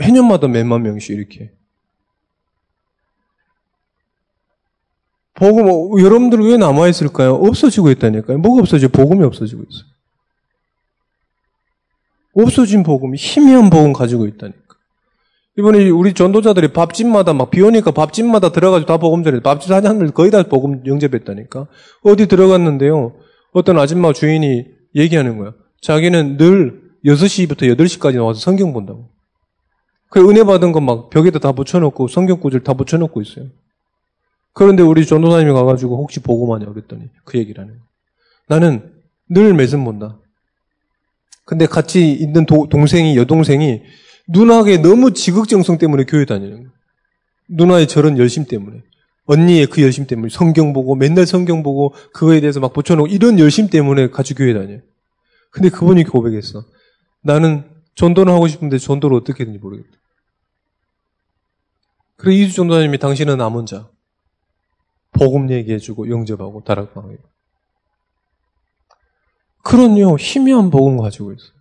해년마다 0.00 0.46
몇만 0.46 0.82
명씩 0.82 1.10
이렇게 1.10 1.50
복음 5.34 6.00
여러분들 6.00 6.40
왜 6.40 6.56
남아 6.56 6.88
있을까요? 6.88 7.34
없어지고 7.34 7.90
있다니까요. 7.90 8.38
뭐가 8.38 8.60
없어져? 8.60 8.88
복음이 8.88 9.24
없어지고 9.24 9.64
있어요. 9.68 9.84
없어진 12.34 12.84
복음이 12.84 13.16
희미한 13.18 13.70
복음 13.70 13.92
가지고 13.92 14.26
있다니까. 14.26 14.67
이번에 15.58 15.88
우리 15.90 16.14
전도자들이 16.14 16.68
밥집마다 16.72 17.32
막 17.32 17.50
비 17.50 17.60
오니까 17.62 17.90
밥집마다 17.90 18.52
들어가지고 18.52 18.86
다 18.86 18.96
복음 18.98 19.24
전해. 19.24 19.40
밥집 19.40 19.68
사장들 19.68 20.12
거의 20.12 20.30
다 20.30 20.42
복음 20.44 20.86
영접했다니까. 20.86 21.66
어디 22.04 22.28
들어갔는데요. 22.28 23.16
어떤 23.52 23.78
아줌마 23.78 24.12
주인이 24.12 24.66
얘기하는 24.94 25.36
거야. 25.38 25.52
자기는 25.82 26.36
늘 26.36 26.80
6시부터 27.04 27.62
8시까지 27.76 28.14
나와서 28.16 28.40
성경 28.40 28.72
본다고. 28.72 29.08
그 30.10 30.28
은혜 30.30 30.44
받은 30.44 30.72
거 30.72 30.80
막 30.80 31.10
벽에다 31.10 31.38
다 31.40 31.52
붙여놓고 31.52 32.06
성경 32.08 32.40
구절 32.40 32.62
다 32.62 32.74
붙여놓고 32.74 33.20
있어요. 33.20 33.46
그런데 34.54 34.82
우리 34.82 35.06
전도사님이 35.06 35.52
가가지고 35.52 35.96
혹시 35.98 36.20
보고만냐 36.20 36.66
그랬더니 36.66 37.02
그 37.24 37.36
얘기를 37.36 37.62
하는 37.62 37.74
거야. 37.74 37.84
나는 38.48 38.92
늘 39.28 39.54
매선 39.54 39.84
본다. 39.84 40.18
근데 41.44 41.66
같이 41.66 42.12
있는 42.12 42.46
도, 42.46 42.68
동생이, 42.68 43.16
여동생이 43.16 43.82
누나에게 44.28 44.78
너무 44.78 45.12
지극정성 45.12 45.78
때문에 45.78 46.04
교회 46.04 46.24
다니는 46.24 46.56
거예요. 46.56 46.70
누나의 47.48 47.88
저런 47.88 48.18
열심 48.18 48.44
때문에. 48.44 48.82
언니의 49.24 49.66
그 49.66 49.82
열심 49.82 50.06
때문에 50.06 50.30
성경 50.30 50.72
보고 50.72 50.94
맨날 50.94 51.26
성경 51.26 51.62
보고 51.62 51.94
그거에 52.12 52.40
대해서 52.40 52.60
막 52.60 52.72
붙여놓고 52.72 53.08
이런 53.08 53.38
열심 53.38 53.68
때문에 53.68 54.08
같이 54.08 54.34
교회 54.34 54.54
다녀요. 54.54 54.80
근데 55.50 55.68
그분이 55.68 56.04
고백했어. 56.04 56.64
나는 57.22 57.68
전도는 57.94 58.32
하고 58.32 58.48
싶은데 58.48 58.78
전도를 58.78 59.16
어떻게 59.16 59.44
했는지 59.44 59.60
모르겠다. 59.62 59.90
그래 62.16 62.34
이주 62.34 62.54
전도사님이 62.54 62.98
당신은 62.98 63.38
남은 63.38 63.66
자. 63.66 63.88
복음 65.12 65.50
얘기해주고 65.50 66.10
영접하고 66.10 66.62
다락방하고 66.64 67.16
그런요 69.62 70.16
희미한 70.16 70.70
복음 70.70 70.98
가지고 70.98 71.32
있어요. 71.32 71.57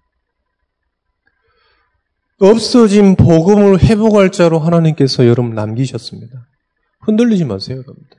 없어진 2.39 3.15
복음을 3.15 3.81
회복할 3.81 4.31
자로 4.31 4.59
하나님께서 4.59 5.25
여러분 5.25 5.55
남기셨습니다. 5.55 6.47
흔들리지 7.01 7.45
마세요, 7.45 7.77
여러분들. 7.77 8.17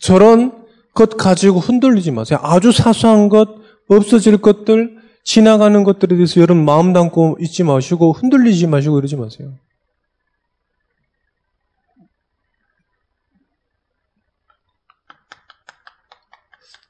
저런 0.00 0.64
것 0.94 1.16
가지고 1.16 1.60
흔들리지 1.60 2.10
마세요. 2.10 2.40
아주 2.42 2.72
사소한 2.72 3.28
것, 3.28 3.48
없어질 3.88 4.38
것들, 4.38 4.98
지나가는 5.22 5.84
것들에 5.84 6.16
대해서 6.16 6.40
여러분 6.40 6.64
마음 6.64 6.92
담고 6.92 7.38
있지 7.40 7.62
마시고 7.62 8.12
흔들리지 8.12 8.66
마시고 8.66 8.98
이러지 8.98 9.16
마세요. 9.16 9.54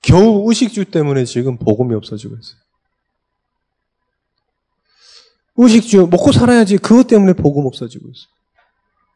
겨우 0.03 0.48
의식주 0.48 0.87
때문에 0.87 1.24
지금 1.24 1.59
복음이 1.59 1.94
없어지고 1.94 2.35
있어요. 2.35 2.69
의식주 5.62 6.09
먹고 6.11 6.33
살아야지 6.33 6.79
그것 6.79 7.07
때문에 7.07 7.35
복음 7.35 7.66
없어지고 7.66 8.09
있어요. 8.09 8.31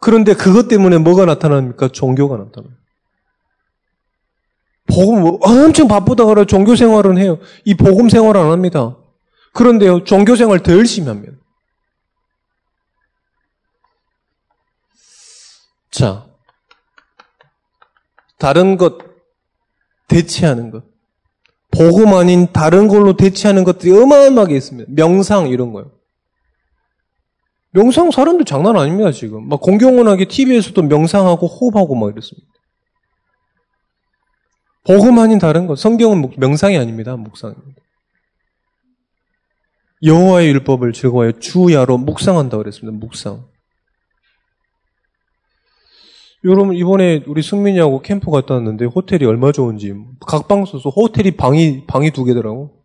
그런데 0.00 0.34
그것 0.34 0.68
때문에 0.68 0.98
뭐가 0.98 1.24
나타납니까? 1.24 1.88
종교가 1.88 2.36
나타나요. 2.36 2.72
복음 4.86 5.22
뭐 5.22 5.38
엄청 5.40 5.88
바쁘다가 5.88 6.44
종교 6.44 6.76
생활은 6.76 7.16
해요. 7.16 7.38
이 7.64 7.74
복음 7.74 8.08
생활 8.08 8.36
안 8.36 8.50
합니다. 8.50 8.96
그런데요, 9.54 10.04
종교 10.04 10.36
생활 10.36 10.62
더 10.62 10.72
열심히 10.72 11.08
하면. 11.08 11.38
자, 15.90 16.26
다른 18.38 18.76
것 18.76 18.98
대체하는 20.08 20.70
것. 20.70 20.84
복음 21.70 22.14
아닌 22.14 22.52
다른 22.52 22.88
걸로 22.88 23.16
대체하는 23.16 23.64
것들이 23.64 23.96
어마어마하게 23.96 24.56
있습니다. 24.56 24.92
명상 24.94 25.48
이런 25.48 25.72
거요. 25.72 25.92
명상 27.74 28.12
사람들 28.12 28.44
장난 28.44 28.76
아닙니다, 28.76 29.10
지금. 29.10 29.48
막 29.48 29.60
공경원하게 29.60 30.26
TV에서도 30.26 30.80
명상하고 30.82 31.46
호흡하고 31.48 31.96
막 31.96 32.12
이랬습니다. 32.12 32.48
복음 34.84 35.18
아닌 35.18 35.38
다른 35.38 35.66
것. 35.66 35.76
성경은 35.76 36.34
명상이 36.36 36.78
아닙니다. 36.78 37.16
묵상입니다. 37.16 37.82
여호와의 40.04 40.50
율법을 40.50 40.92
즐거워해 40.92 41.32
주야로 41.40 41.98
묵상한다 41.98 42.58
그랬습니다. 42.58 42.96
묵상. 42.96 43.44
여러분 46.44 46.76
이번에 46.76 47.24
우리 47.26 47.42
승민이하고 47.42 48.02
캠프 48.02 48.30
갔다 48.30 48.54
왔는데 48.54 48.84
호텔이 48.84 49.24
얼마 49.24 49.50
좋은지 49.50 49.94
각방 50.26 50.66
써서 50.66 50.90
호텔이 50.90 51.32
방이 51.32 51.86
방이 51.86 52.10
두 52.10 52.24
개더라고. 52.24 52.84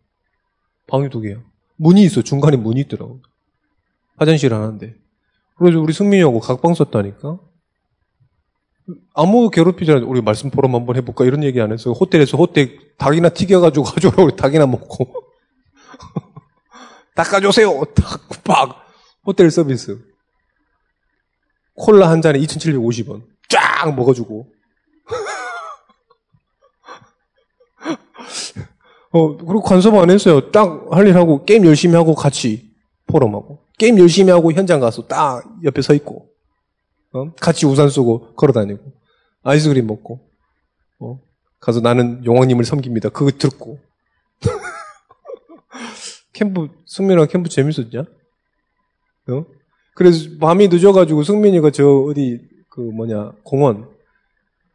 방이 0.88 1.10
두 1.10 1.20
개야. 1.20 1.36
문이 1.76 2.02
있어. 2.04 2.22
중간에 2.22 2.56
문이 2.56 2.80
있더라고. 2.80 3.20
화장실 4.20 4.52
하나인데. 4.54 4.94
그래서 5.56 5.80
우리 5.80 5.92
승민이하고 5.94 6.40
각방 6.40 6.74
썼다니까. 6.74 7.38
아무 9.14 9.50
괴롭히지 9.50 9.90
않아. 9.92 10.06
우리 10.06 10.20
말씀 10.20 10.50
포럼 10.50 10.74
한번 10.74 10.96
해볼까? 10.96 11.24
이런 11.24 11.42
얘기 11.42 11.60
안 11.60 11.72
했어. 11.72 11.92
호텔에서 11.92 12.36
호텔 12.36 12.78
닭이나 12.98 13.30
튀겨가지고 13.30 13.84
가져오라고 13.84 14.36
닭이나 14.36 14.66
먹고. 14.66 15.14
닭, 17.94 18.28
박. 18.44 18.84
호텔 19.24 19.50
서비스. 19.50 19.98
콜라 21.74 22.10
한 22.10 22.20
잔에 22.20 22.38
2,750원. 22.40 23.22
쫙 23.48 23.94
먹어주고. 23.94 24.52
어, 29.12 29.36
그리고 29.36 29.62
간섭 29.62 29.94
안 29.94 30.10
했어요. 30.10 30.50
딱 30.50 30.88
할 30.92 31.06
일 31.06 31.16
하고 31.16 31.44
게임 31.44 31.64
열심히 31.64 31.94
하고 31.96 32.14
같이 32.14 32.70
포럼하고. 33.06 33.64
게임 33.80 33.98
열심히 33.98 34.30
하고 34.30 34.52
현장 34.52 34.78
가서 34.78 35.06
딱 35.06 35.42
옆에 35.64 35.80
서 35.80 35.94
있고. 35.94 36.28
어? 37.14 37.32
같이 37.40 37.64
우산 37.64 37.88
쓰고 37.88 38.34
걸어 38.34 38.52
다니고. 38.52 38.92
아이스크림 39.42 39.86
먹고. 39.86 40.20
어? 40.98 41.18
가서 41.60 41.80
나는 41.80 42.22
용왕님을 42.26 42.66
섬깁니다. 42.66 43.08
그거 43.08 43.30
듣고. 43.30 43.78
캠프, 46.34 46.68
승민이랑 46.84 47.28
캠프 47.28 47.48
재밌었냐? 47.48 48.00
어? 48.00 49.46
그래서 49.94 50.28
밤이 50.38 50.68
늦어가지고 50.68 51.22
승민이가 51.22 51.70
저 51.70 51.88
어디 51.88 52.38
그 52.68 52.82
뭐냐 52.82 53.32
공원 53.44 53.88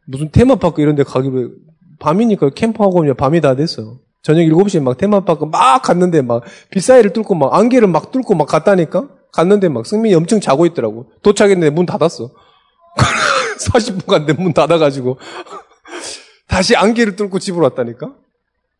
무슨 0.04 0.32
테마파크 0.32 0.82
이런 0.82 0.96
데 0.96 1.04
가기로 1.04 1.52
밤이니까 2.00 2.50
캠프하고 2.50 3.14
밤이 3.14 3.40
다 3.40 3.54
됐어. 3.54 4.00
저녁 4.26 4.42
7시에 4.42 4.82
막 4.82 4.98
테마파크 4.98 5.44
막 5.44 5.80
갔는데 5.82 6.20
막 6.20 6.42
빗사이를 6.70 7.12
뚫고 7.12 7.36
막 7.36 7.54
안개를 7.54 7.86
막 7.86 8.10
뚫고 8.10 8.34
막 8.34 8.48
갔다니까? 8.48 9.08
갔는데 9.32 9.68
막 9.68 9.86
승민이 9.86 10.16
엄청 10.16 10.40
자고 10.40 10.66
있더라고. 10.66 11.12
도착했는데 11.22 11.70
문 11.70 11.86
닫았어. 11.86 12.34
40분 13.56 14.06
간데 14.06 14.32
문 14.32 14.52
닫아가지고 14.52 15.20
다시 16.48 16.74
안개를 16.74 17.14
뚫고 17.14 17.38
집으로 17.38 17.62
왔다니까? 17.66 18.16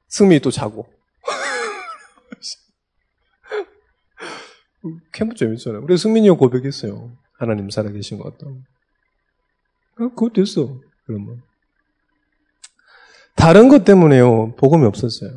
승민이 0.09 0.41
또 0.41 0.51
자고. 0.51 0.89
캠프 5.15 5.37
재밌잖아요. 5.37 5.83
그래서 5.83 6.03
승민이가 6.03 6.35
고백했어요. 6.35 7.13
하나님 7.39 7.71
살아계신 7.71 8.19
것 8.19 8.37
같다. 8.37 8.51
아, 9.99 10.09
그거 10.09 10.29
됐어. 10.35 10.77
그러면. 11.07 11.41
다른 13.37 13.69
것 13.69 13.85
때문에요. 13.85 14.57
복음이 14.57 14.85
없었어요. 14.87 15.31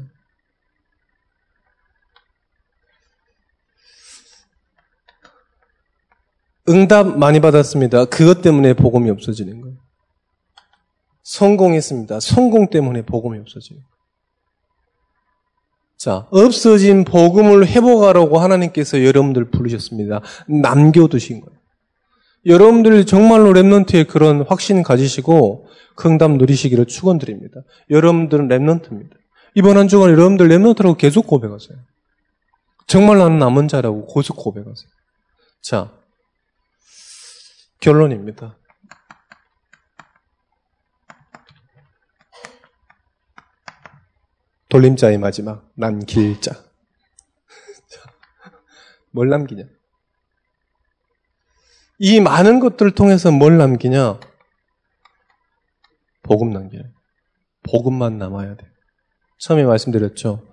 응답 6.69 7.17
많이 7.17 7.39
받았습니다. 7.39 8.05
그것 8.05 8.41
때문에 8.41 8.73
복음이 8.73 9.09
없어지는 9.09 9.61
거예요. 9.61 9.77
성공했습니다. 11.23 12.19
성공 12.19 12.69
때문에 12.69 13.03
복음이 13.03 13.37
없어지는 13.39 13.81
거예요. 13.81 13.89
자, 15.97 16.27
없어진 16.31 17.03
복음을 17.03 17.67
회복하라고 17.67 18.39
하나님께서 18.39 19.03
여러분들 19.03 19.51
부르셨습니다. 19.51 20.21
남겨두신 20.47 21.41
거예요. 21.41 21.58
여러분들 22.45 23.05
정말로 23.05 23.51
랩런트에 23.51 24.07
그런 24.07 24.41
확신 24.41 24.83
가지시고 24.83 25.67
긍담 25.95 26.37
누리시기를 26.37 26.85
축원드립니다. 26.85 27.61
여러분들은 27.89 28.47
랩런트입니다. 28.47 29.17
이번 29.55 29.77
한 29.77 29.87
주간 29.87 30.11
여러분들 30.11 30.47
랩런트라고 30.47 30.97
계속 30.97 31.27
고백하세요. 31.27 31.77
정말 32.87 33.17
나는 33.17 33.37
남은 33.37 33.67
자라고 33.67 34.07
계속 34.07 34.37
고백하세요. 34.37 34.89
자, 35.61 35.91
결론입니다. 37.81 38.57
돌림자의 44.69 45.17
마지막 45.17 45.69
남길자. 45.75 46.51
뭘 49.11 49.29
남기냐? 49.29 49.63
이 51.99 52.21
많은 52.21 52.59
것들을 52.59 52.91
통해서 52.95 53.29
뭘 53.29 53.57
남기냐? 53.57 54.19
복음 56.23 56.51
남겨요. 56.51 56.83
복음만 57.63 58.17
남아야 58.17 58.55
돼. 58.55 58.65
처음에 59.39 59.65
말씀드렸죠. 59.65 60.47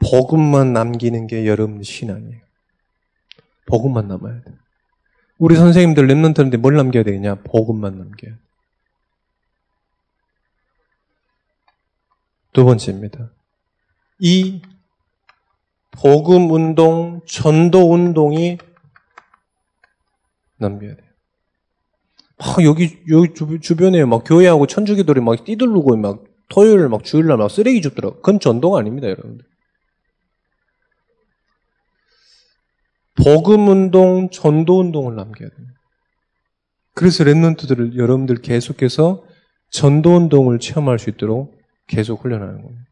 복음만 0.00 0.72
남기는 0.72 1.26
게 1.26 1.46
여러분 1.46 1.82
신앙이에요. 1.82 2.40
복음만 3.66 4.08
남아야 4.08 4.42
돼. 4.42 4.52
우리 5.38 5.56
선생님들 5.56 6.06
랩런트인데 6.06 6.56
뭘 6.56 6.76
남겨야 6.76 7.02
되겠냐? 7.02 7.42
복음만 7.42 7.98
남겨야 7.98 8.32
돼. 8.32 8.40
두 12.54 12.64
번째입니다. 12.64 13.32
이 14.18 14.62
복음 15.90 16.50
운동, 16.50 17.20
전도 17.26 17.92
운동이 17.92 18.56
남겨야 20.58 20.94
돼요. 20.94 21.06
막 22.38 22.64
여기 22.64 23.02
여기 23.08 23.60
주변에 23.60 24.04
막 24.04 24.22
교회하고 24.24 24.66
천주교들이 24.66 25.20
막 25.20 25.44
뛰들르고 25.44 25.96
막 25.96 26.24
토요일 26.48 26.88
막 26.88 27.02
주일날 27.04 27.38
막 27.38 27.50
쓰레기 27.50 27.80
줍더라. 27.82 28.10
그건 28.16 28.40
전도가 28.40 28.78
아닙니다, 28.78 29.08
여러분들. 29.08 29.44
복음 33.16 33.68
운동, 33.68 34.30
전도 34.30 34.78
운동을 34.78 35.16
남겨야 35.16 35.48
돼요. 35.48 35.66
그래서 36.94 37.24
랩런트들을 37.24 37.96
여러분들 37.96 38.36
계속해서 38.42 39.24
전도 39.70 40.16
운동을 40.16 40.58
체험할 40.58 40.98
수 40.98 41.10
있도록 41.10 41.58
계속 41.86 42.22
훈련하는 42.22 42.62
겁니다. 42.62 42.84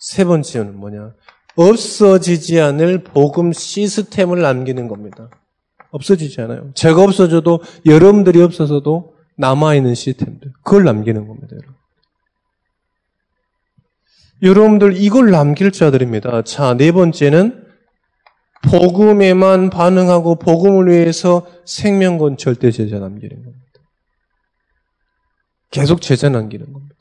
세 0.00 0.24
번째는 0.24 0.76
뭐냐? 0.76 1.14
없어지지 1.56 2.60
않을 2.60 3.04
복음 3.04 3.52
시스템을 3.52 4.40
남기는 4.40 4.88
겁니다. 4.88 5.30
없어지지 5.90 6.40
않아요. 6.42 6.72
제가 6.74 7.02
없어져도 7.02 7.60
여러분들이 7.86 8.42
없어서도 8.42 9.14
남아있는 9.36 9.94
시스템들. 9.94 10.52
그걸 10.62 10.84
남기는 10.84 11.26
겁니다, 11.26 11.48
여러분. 11.52 11.74
여러분들 14.42 14.96
이걸 14.96 15.30
남길 15.30 15.70
자들입니다. 15.70 16.42
자, 16.42 16.74
네 16.74 16.92
번째는 16.92 17.64
복음에만 18.62 19.70
반응하고 19.70 20.38
복음을 20.38 20.88
위해서 20.88 21.46
생명 21.64 22.18
건 22.18 22.36
절대 22.36 22.70
제자 22.70 22.98
남기는 22.98 23.36
겁니다. 23.36 23.64
계속 25.70 26.00
제자 26.00 26.28
남기는 26.28 26.72
겁니다. 26.72 26.96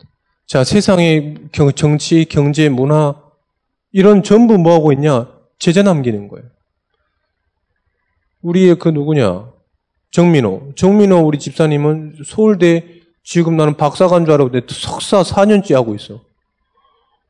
자, 0.46 0.64
세상의 0.64 1.38
정치, 1.76 2.26
경제, 2.26 2.70
문화, 2.70 3.23
이런 3.94 4.24
전부 4.24 4.58
뭐 4.58 4.74
하고 4.74 4.92
있냐? 4.92 5.28
제재 5.60 5.84
남기는 5.84 6.28
거예요. 6.28 6.46
우리의 8.42 8.76
그 8.76 8.90
누구냐? 8.90 9.52
정민호. 10.12 10.74
정민호 10.76 11.20
우리 11.20 11.40
집사님은 11.40 12.18
서울대 12.26 12.86
지금 13.24 13.56
나는 13.56 13.78
박사관 13.78 14.26
줄 14.26 14.34
알았는데 14.34 14.68
석사 14.68 15.22
4년째 15.22 15.76
하고 15.76 15.96
있어. 15.96 16.22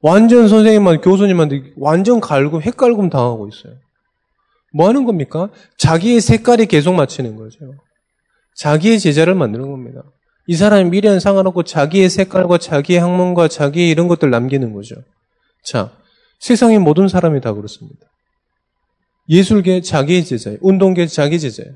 완전 0.01 0.47
선생님한테, 0.47 1.01
교수님한테 1.01 1.73
완전 1.77 2.19
갈고, 2.19 2.61
헷갈금 2.61 3.09
당하고 3.09 3.47
있어요. 3.47 3.75
뭐 4.73 4.87
하는 4.87 5.05
겁니까? 5.05 5.49
자기의 5.77 6.19
색깔이 6.19 6.65
계속 6.65 6.93
맞추는 6.93 7.35
거죠. 7.35 7.59
자기의 8.55 8.99
제자를 8.99 9.35
만드는 9.35 9.69
겁니다. 9.69 10.01
이 10.47 10.55
사람이 10.55 10.89
미래는 10.89 11.19
상관없고 11.19 11.63
자기의 11.63 12.09
색깔과 12.09 12.57
자기의 12.57 12.99
학문과 12.99 13.47
자기의 13.47 13.89
이런 13.89 14.07
것들 14.07 14.29
남기는 14.29 14.73
거죠. 14.73 14.95
자, 15.63 15.91
세상의 16.43 16.79
모든 16.79 17.07
사람이 17.07 17.39
다 17.39 17.53
그렇습니다. 17.53 18.05
예술계 19.29 19.79
자기의 19.79 20.25
제자예요. 20.25 20.59
운동계 20.61 21.07
자기 21.07 21.39
제자예요. 21.39 21.73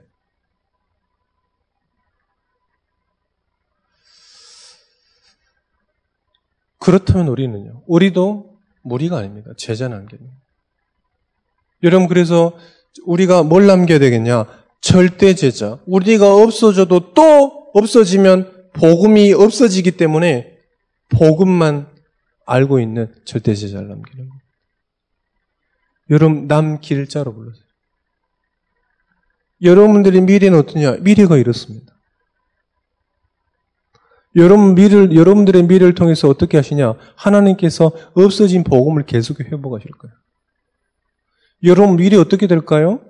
그렇다면 6.79 7.29
우리는요. 7.29 7.83
우리도 7.87 8.57
무리가 8.81 9.19
아닙니다. 9.19 9.51
제자 9.57 9.87
남기는. 9.87 10.29
여러분 11.83 12.09
그래서 12.09 12.57
우리가 13.05 13.43
뭘 13.43 13.67
남겨야 13.67 13.99
되겠냐? 13.99 14.47
절대 14.81 15.33
제자. 15.33 15.79
우리가 15.85 16.35
없어져도 16.35 17.13
또 17.13 17.71
없어지면 17.73 18.71
복음이 18.73 19.31
없어지기 19.31 19.91
때문에 19.91 20.57
복음만 21.07 21.87
알고 22.45 22.81
있는 22.81 23.15
절대 23.23 23.55
제자를 23.55 23.87
남기는 23.87 24.27
거예요. 24.27 24.46
여러분 26.09 26.47
남길자로 26.47 27.33
불러세요. 27.33 27.63
여러분들의 29.61 30.21
미래는 30.21 30.59
어떠냐? 30.59 30.97
미래가 31.01 31.37
이렇습니다. 31.37 31.93
여러분 34.35 34.75
미래를, 34.75 35.15
여러분들의 35.15 35.63
미래를 35.63 35.95
통해서 35.95 36.27
어떻게 36.29 36.57
하시냐? 36.57 36.93
하나님께서 37.15 37.91
없어진 38.13 38.63
복음을 38.63 39.03
계속 39.05 39.39
회복하실 39.39 39.91
거예요. 39.91 40.15
여러분 41.63 41.95
미래 41.95 42.17
어떻게 42.17 42.45
될까요? 42.45 43.01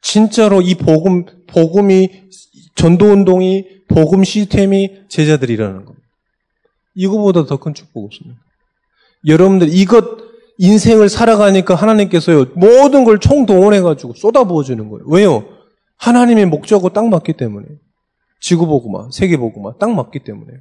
진짜로 0.00 0.62
이 0.62 0.76
복음, 0.76 1.24
복음이 1.48 2.28
전도 2.76 3.06
운동이 3.06 3.82
복음 3.88 4.22
시스템이 4.22 5.06
제자들이 5.08 5.54
일어나는 5.54 5.84
겁니다. 5.84 6.06
이거보다 6.94 7.46
더 7.46 7.56
큰 7.56 7.74
축복 7.74 8.04
없습니다. 8.04 8.40
여러분들 9.26 9.68
이것 9.72 10.23
인생을 10.58 11.08
살아가니까 11.08 11.74
하나님께서요, 11.74 12.46
모든 12.54 13.04
걸 13.04 13.18
총동원해가지고 13.18 14.14
쏟아부어주는 14.14 14.88
거예요. 14.88 15.04
왜요? 15.08 15.48
하나님의 15.96 16.46
목적하고 16.46 16.90
딱 16.90 17.08
맞기 17.08 17.34
때문에. 17.34 17.66
지구보고마, 18.40 19.08
세계보고마, 19.10 19.78
딱 19.78 19.90
맞기 19.92 20.20
때문에. 20.20 20.52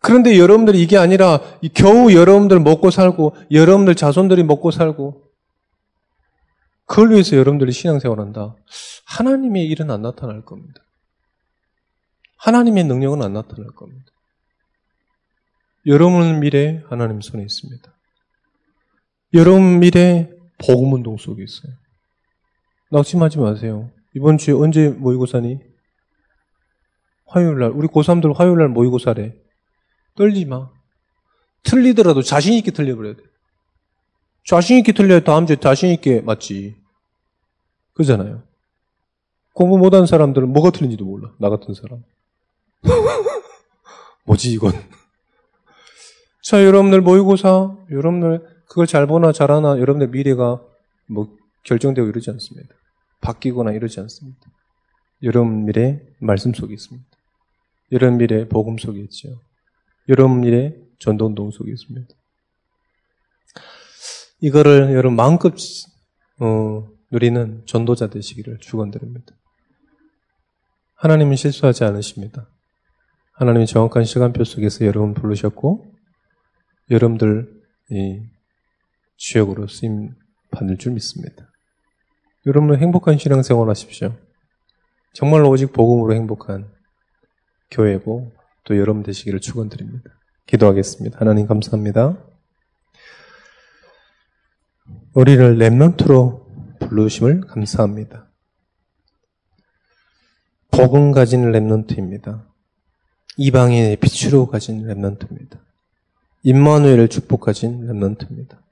그런데 0.00 0.36
여러분들이 0.36 0.82
이게 0.82 0.96
아니라 0.98 1.40
겨우 1.74 2.12
여러분들 2.12 2.58
먹고 2.58 2.90
살고 2.90 3.36
여러분들 3.52 3.94
자손들이 3.94 4.42
먹고 4.42 4.72
살고 4.72 5.22
그걸 6.86 7.12
위해서 7.12 7.36
여러분들이 7.36 7.70
신앙생활한다. 7.70 8.56
하나님의 9.06 9.64
일은 9.66 9.90
안 9.90 10.02
나타날 10.02 10.44
겁니다. 10.44 10.82
하나님의 12.38 12.84
능력은 12.84 13.22
안 13.22 13.32
나타날 13.32 13.68
겁니다. 13.68 14.06
여러분 15.86 16.40
미래 16.40 16.82
하나님 16.88 17.20
손에 17.20 17.42
있습니다. 17.42 17.92
여러분 19.34 19.80
미래 19.80 20.30
복음운동 20.58 21.16
속에 21.16 21.42
있어요. 21.42 21.72
낙심하지 22.90 23.38
마세요. 23.38 23.90
이번 24.14 24.36
주에 24.36 24.52
언제 24.52 24.88
모의고사니? 24.90 25.58
화요일 27.26 27.58
날. 27.58 27.70
우리 27.70 27.88
고3들 27.88 28.34
화요일 28.34 28.58
날 28.58 28.68
모의고사래. 28.68 29.34
떨지 30.16 30.44
마. 30.44 30.70
틀리더라도 31.62 32.20
자신있게 32.20 32.72
틀려버려야 32.72 33.14
돼. 33.14 33.22
자신있게 34.44 34.92
틀려야 34.92 35.20
다음 35.20 35.46
주에 35.46 35.56
자신있게 35.56 36.20
맞지. 36.20 36.76
그잖아요. 37.94 38.42
공부 39.54 39.78
못한 39.78 40.04
사람들은 40.04 40.52
뭐가 40.52 40.70
틀린지도 40.70 41.06
몰라. 41.06 41.32
나 41.38 41.48
같은 41.48 41.72
사람. 41.72 42.02
뭐지, 44.24 44.52
이건. 44.52 44.72
자, 46.42 46.64
여러분들 46.64 47.00
모의고사, 47.00 47.76
여러분들 47.90 48.51
그걸 48.72 48.86
잘 48.86 49.06
보나 49.06 49.32
잘하나 49.32 49.78
여러분들 49.78 50.08
미래가 50.08 50.58
뭐 51.06 51.36
결정되고 51.64 52.08
이러지 52.08 52.30
않습니다. 52.30 52.74
바뀌거나 53.20 53.72
이러지 53.72 54.00
않습니다. 54.00 54.40
여러분 55.22 55.66
미래 55.66 56.00
말씀 56.18 56.54
속에 56.54 56.72
있습니다. 56.72 57.06
여러분 57.92 58.16
미래 58.16 58.48
복음 58.48 58.78
속에 58.78 58.98
있죠. 59.00 59.28
여러분 60.08 60.40
미래 60.40 60.74
전동동 61.00 61.50
속에 61.50 61.70
있습니다. 61.70 62.14
이거를 64.40 64.94
여러분 64.94 65.16
마음껏 65.16 65.52
어, 66.40 66.88
누리는 67.10 67.66
전도자 67.66 68.08
되시기를 68.08 68.56
축원드립니다. 68.60 69.34
하나님은 70.94 71.36
실수하지 71.36 71.84
않으십니다. 71.84 72.48
하나님이 73.34 73.66
정확한 73.66 74.04
시간표 74.04 74.44
속에서 74.44 74.86
여러분 74.86 75.12
부르셨고 75.12 75.94
여러분들 76.90 77.52
이 77.90 78.32
주역으로 79.22 79.68
쓰임 79.68 80.14
받을 80.50 80.76
줄 80.76 80.92
믿습니다. 80.92 81.48
여러분 82.44 82.76
행복한 82.76 83.18
신앙생활 83.18 83.68
하십시오. 83.68 84.16
정말로 85.12 85.48
오직 85.48 85.72
복음으로 85.72 86.14
행복한 86.14 86.68
교회고 87.70 88.32
또 88.64 88.76
여러분 88.76 89.04
되시기를 89.04 89.40
축원드립니다. 89.40 90.10
기도하겠습니다. 90.46 91.20
하나님 91.20 91.46
감사합니다. 91.46 92.18
우리를 95.14 95.56
렘넌트로 95.56 96.78
부르심을 96.80 97.42
감사합니다. 97.42 98.28
복음 100.72 101.12
가진 101.12 101.52
렘넌트입니다. 101.52 102.48
이방인의 103.36 103.96
빛으로 103.96 104.48
가진 104.48 104.84
렘넌트입니다. 104.84 105.60
임마누엘을 106.42 107.06
축복하신 107.08 107.86
렘넌트입니다. 107.86 108.62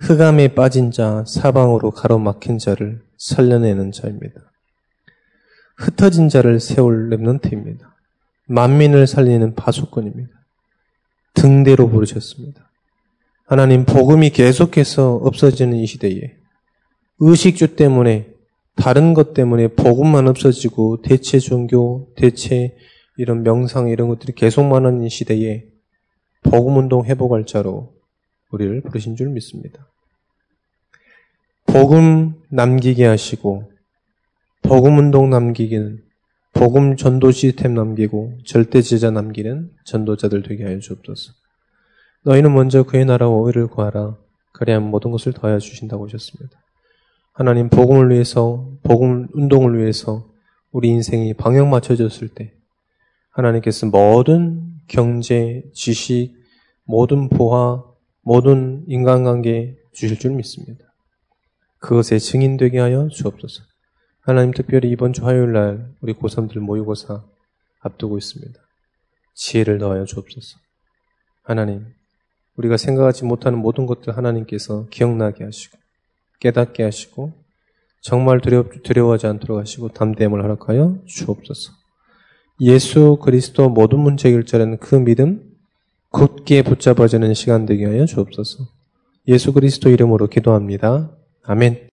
흑암에 0.00 0.54
빠진 0.54 0.90
자, 0.90 1.24
사방으로 1.26 1.90
가로막힌 1.90 2.58
자를 2.58 3.00
살려내는 3.16 3.92
자입니다. 3.92 4.40
흩어진 5.76 6.28
자를 6.28 6.60
세울 6.60 7.10
렘넌트입니다. 7.10 7.94
만민을 8.46 9.06
살리는 9.06 9.54
파수꾼입니다. 9.54 10.30
등대로 11.34 11.88
부르셨습니다. 11.88 12.70
하나님 13.46 13.84
복음이 13.84 14.30
계속해서 14.30 15.16
없어지는 15.16 15.76
이 15.76 15.86
시대에 15.86 16.36
의식주 17.18 17.76
때문에 17.76 18.28
다른 18.76 19.14
것 19.14 19.34
때문에 19.34 19.68
복음만 19.68 20.28
없어지고 20.28 21.02
대체 21.02 21.38
종교, 21.38 22.12
대체 22.16 22.76
이런 23.16 23.42
명상 23.42 23.88
이런 23.88 24.08
것들이 24.08 24.34
계속 24.34 24.64
많은 24.64 25.02
이 25.02 25.08
시대에 25.08 25.64
복음 26.42 26.76
운동 26.76 27.04
회복할 27.04 27.46
자로 27.46 27.95
우리를 28.56 28.80
부르신 28.82 29.16
줄 29.16 29.28
믿습니다. 29.28 29.86
복음 31.66 32.34
남기게 32.48 33.04
하시고 33.04 33.70
복음 34.62 34.98
운동 34.98 35.28
남기기는 35.30 36.02
복음 36.54 36.96
전도 36.96 37.32
시스템 37.32 37.74
남기고 37.74 38.38
절대 38.46 38.80
제자 38.80 39.10
남기는 39.10 39.70
전도자들 39.84 40.42
되게 40.42 40.64
하여 40.64 40.78
주옵소서. 40.78 41.34
너희는 42.22 42.54
먼저 42.54 42.82
그의 42.82 43.04
나라와 43.04 43.36
오해를 43.36 43.66
구하라. 43.66 44.16
그래야 44.52 44.80
모든 44.80 45.10
것을 45.10 45.34
더하여 45.34 45.58
주신다고 45.58 46.06
하셨습니다. 46.06 46.58
하나님 47.34 47.68
복음을 47.68 48.10
위해서 48.10 48.70
복음 48.82 49.28
운동을 49.34 49.78
위해서 49.78 50.26
우리 50.72 50.88
인생이 50.88 51.34
방향 51.34 51.68
맞춰졌을 51.68 52.28
때 52.28 52.54
하나님께서 53.32 53.86
모든 53.86 54.72
경제, 54.88 55.62
지식, 55.74 56.34
모든 56.84 57.28
보화, 57.28 57.84
모든 58.26 58.82
인간관계 58.88 59.76
주실 59.92 60.18
줄 60.18 60.32
믿습니다. 60.32 60.84
그것에 61.78 62.18
증인되게 62.18 62.80
하여 62.80 63.06
주옵소서. 63.06 63.62
하나님 64.20 64.52
특별히 64.52 64.90
이번 64.90 65.12
주 65.12 65.24
화요일 65.24 65.52
날 65.52 65.94
우리 66.00 66.12
고3들 66.12 66.58
모의고사 66.58 67.22
앞두고 67.78 68.18
있습니다. 68.18 68.58
지혜를 69.32 69.78
더하여 69.78 70.04
주옵소서. 70.06 70.58
하나님, 71.44 71.86
우리가 72.56 72.76
생각하지 72.76 73.24
못하는 73.24 73.60
모든 73.60 73.86
것들 73.86 74.16
하나님께서 74.16 74.88
기억나게 74.88 75.44
하시고 75.44 75.78
깨닫게 76.40 76.82
하시고 76.82 77.32
정말 78.00 78.40
두려, 78.40 78.64
두려워하지 78.82 79.28
않도록 79.28 79.60
하시고 79.60 79.90
담대함을 79.90 80.42
허락하여 80.42 80.98
주옵소서. 81.06 81.70
예수 82.62 83.18
그리스도 83.22 83.68
모든 83.68 84.00
문제 84.00 84.30
해결자라는 84.30 84.78
그 84.78 84.96
믿음 84.96 85.45
굳게 86.16 86.62
붙잡아지는 86.62 87.34
시간 87.34 87.66
되게 87.66 87.84
하여 87.84 88.06
주옵소서. 88.06 88.64
예수 89.28 89.52
그리스도 89.52 89.90
이름으로 89.90 90.28
기도합니다. 90.28 91.10
아멘. 91.44 91.78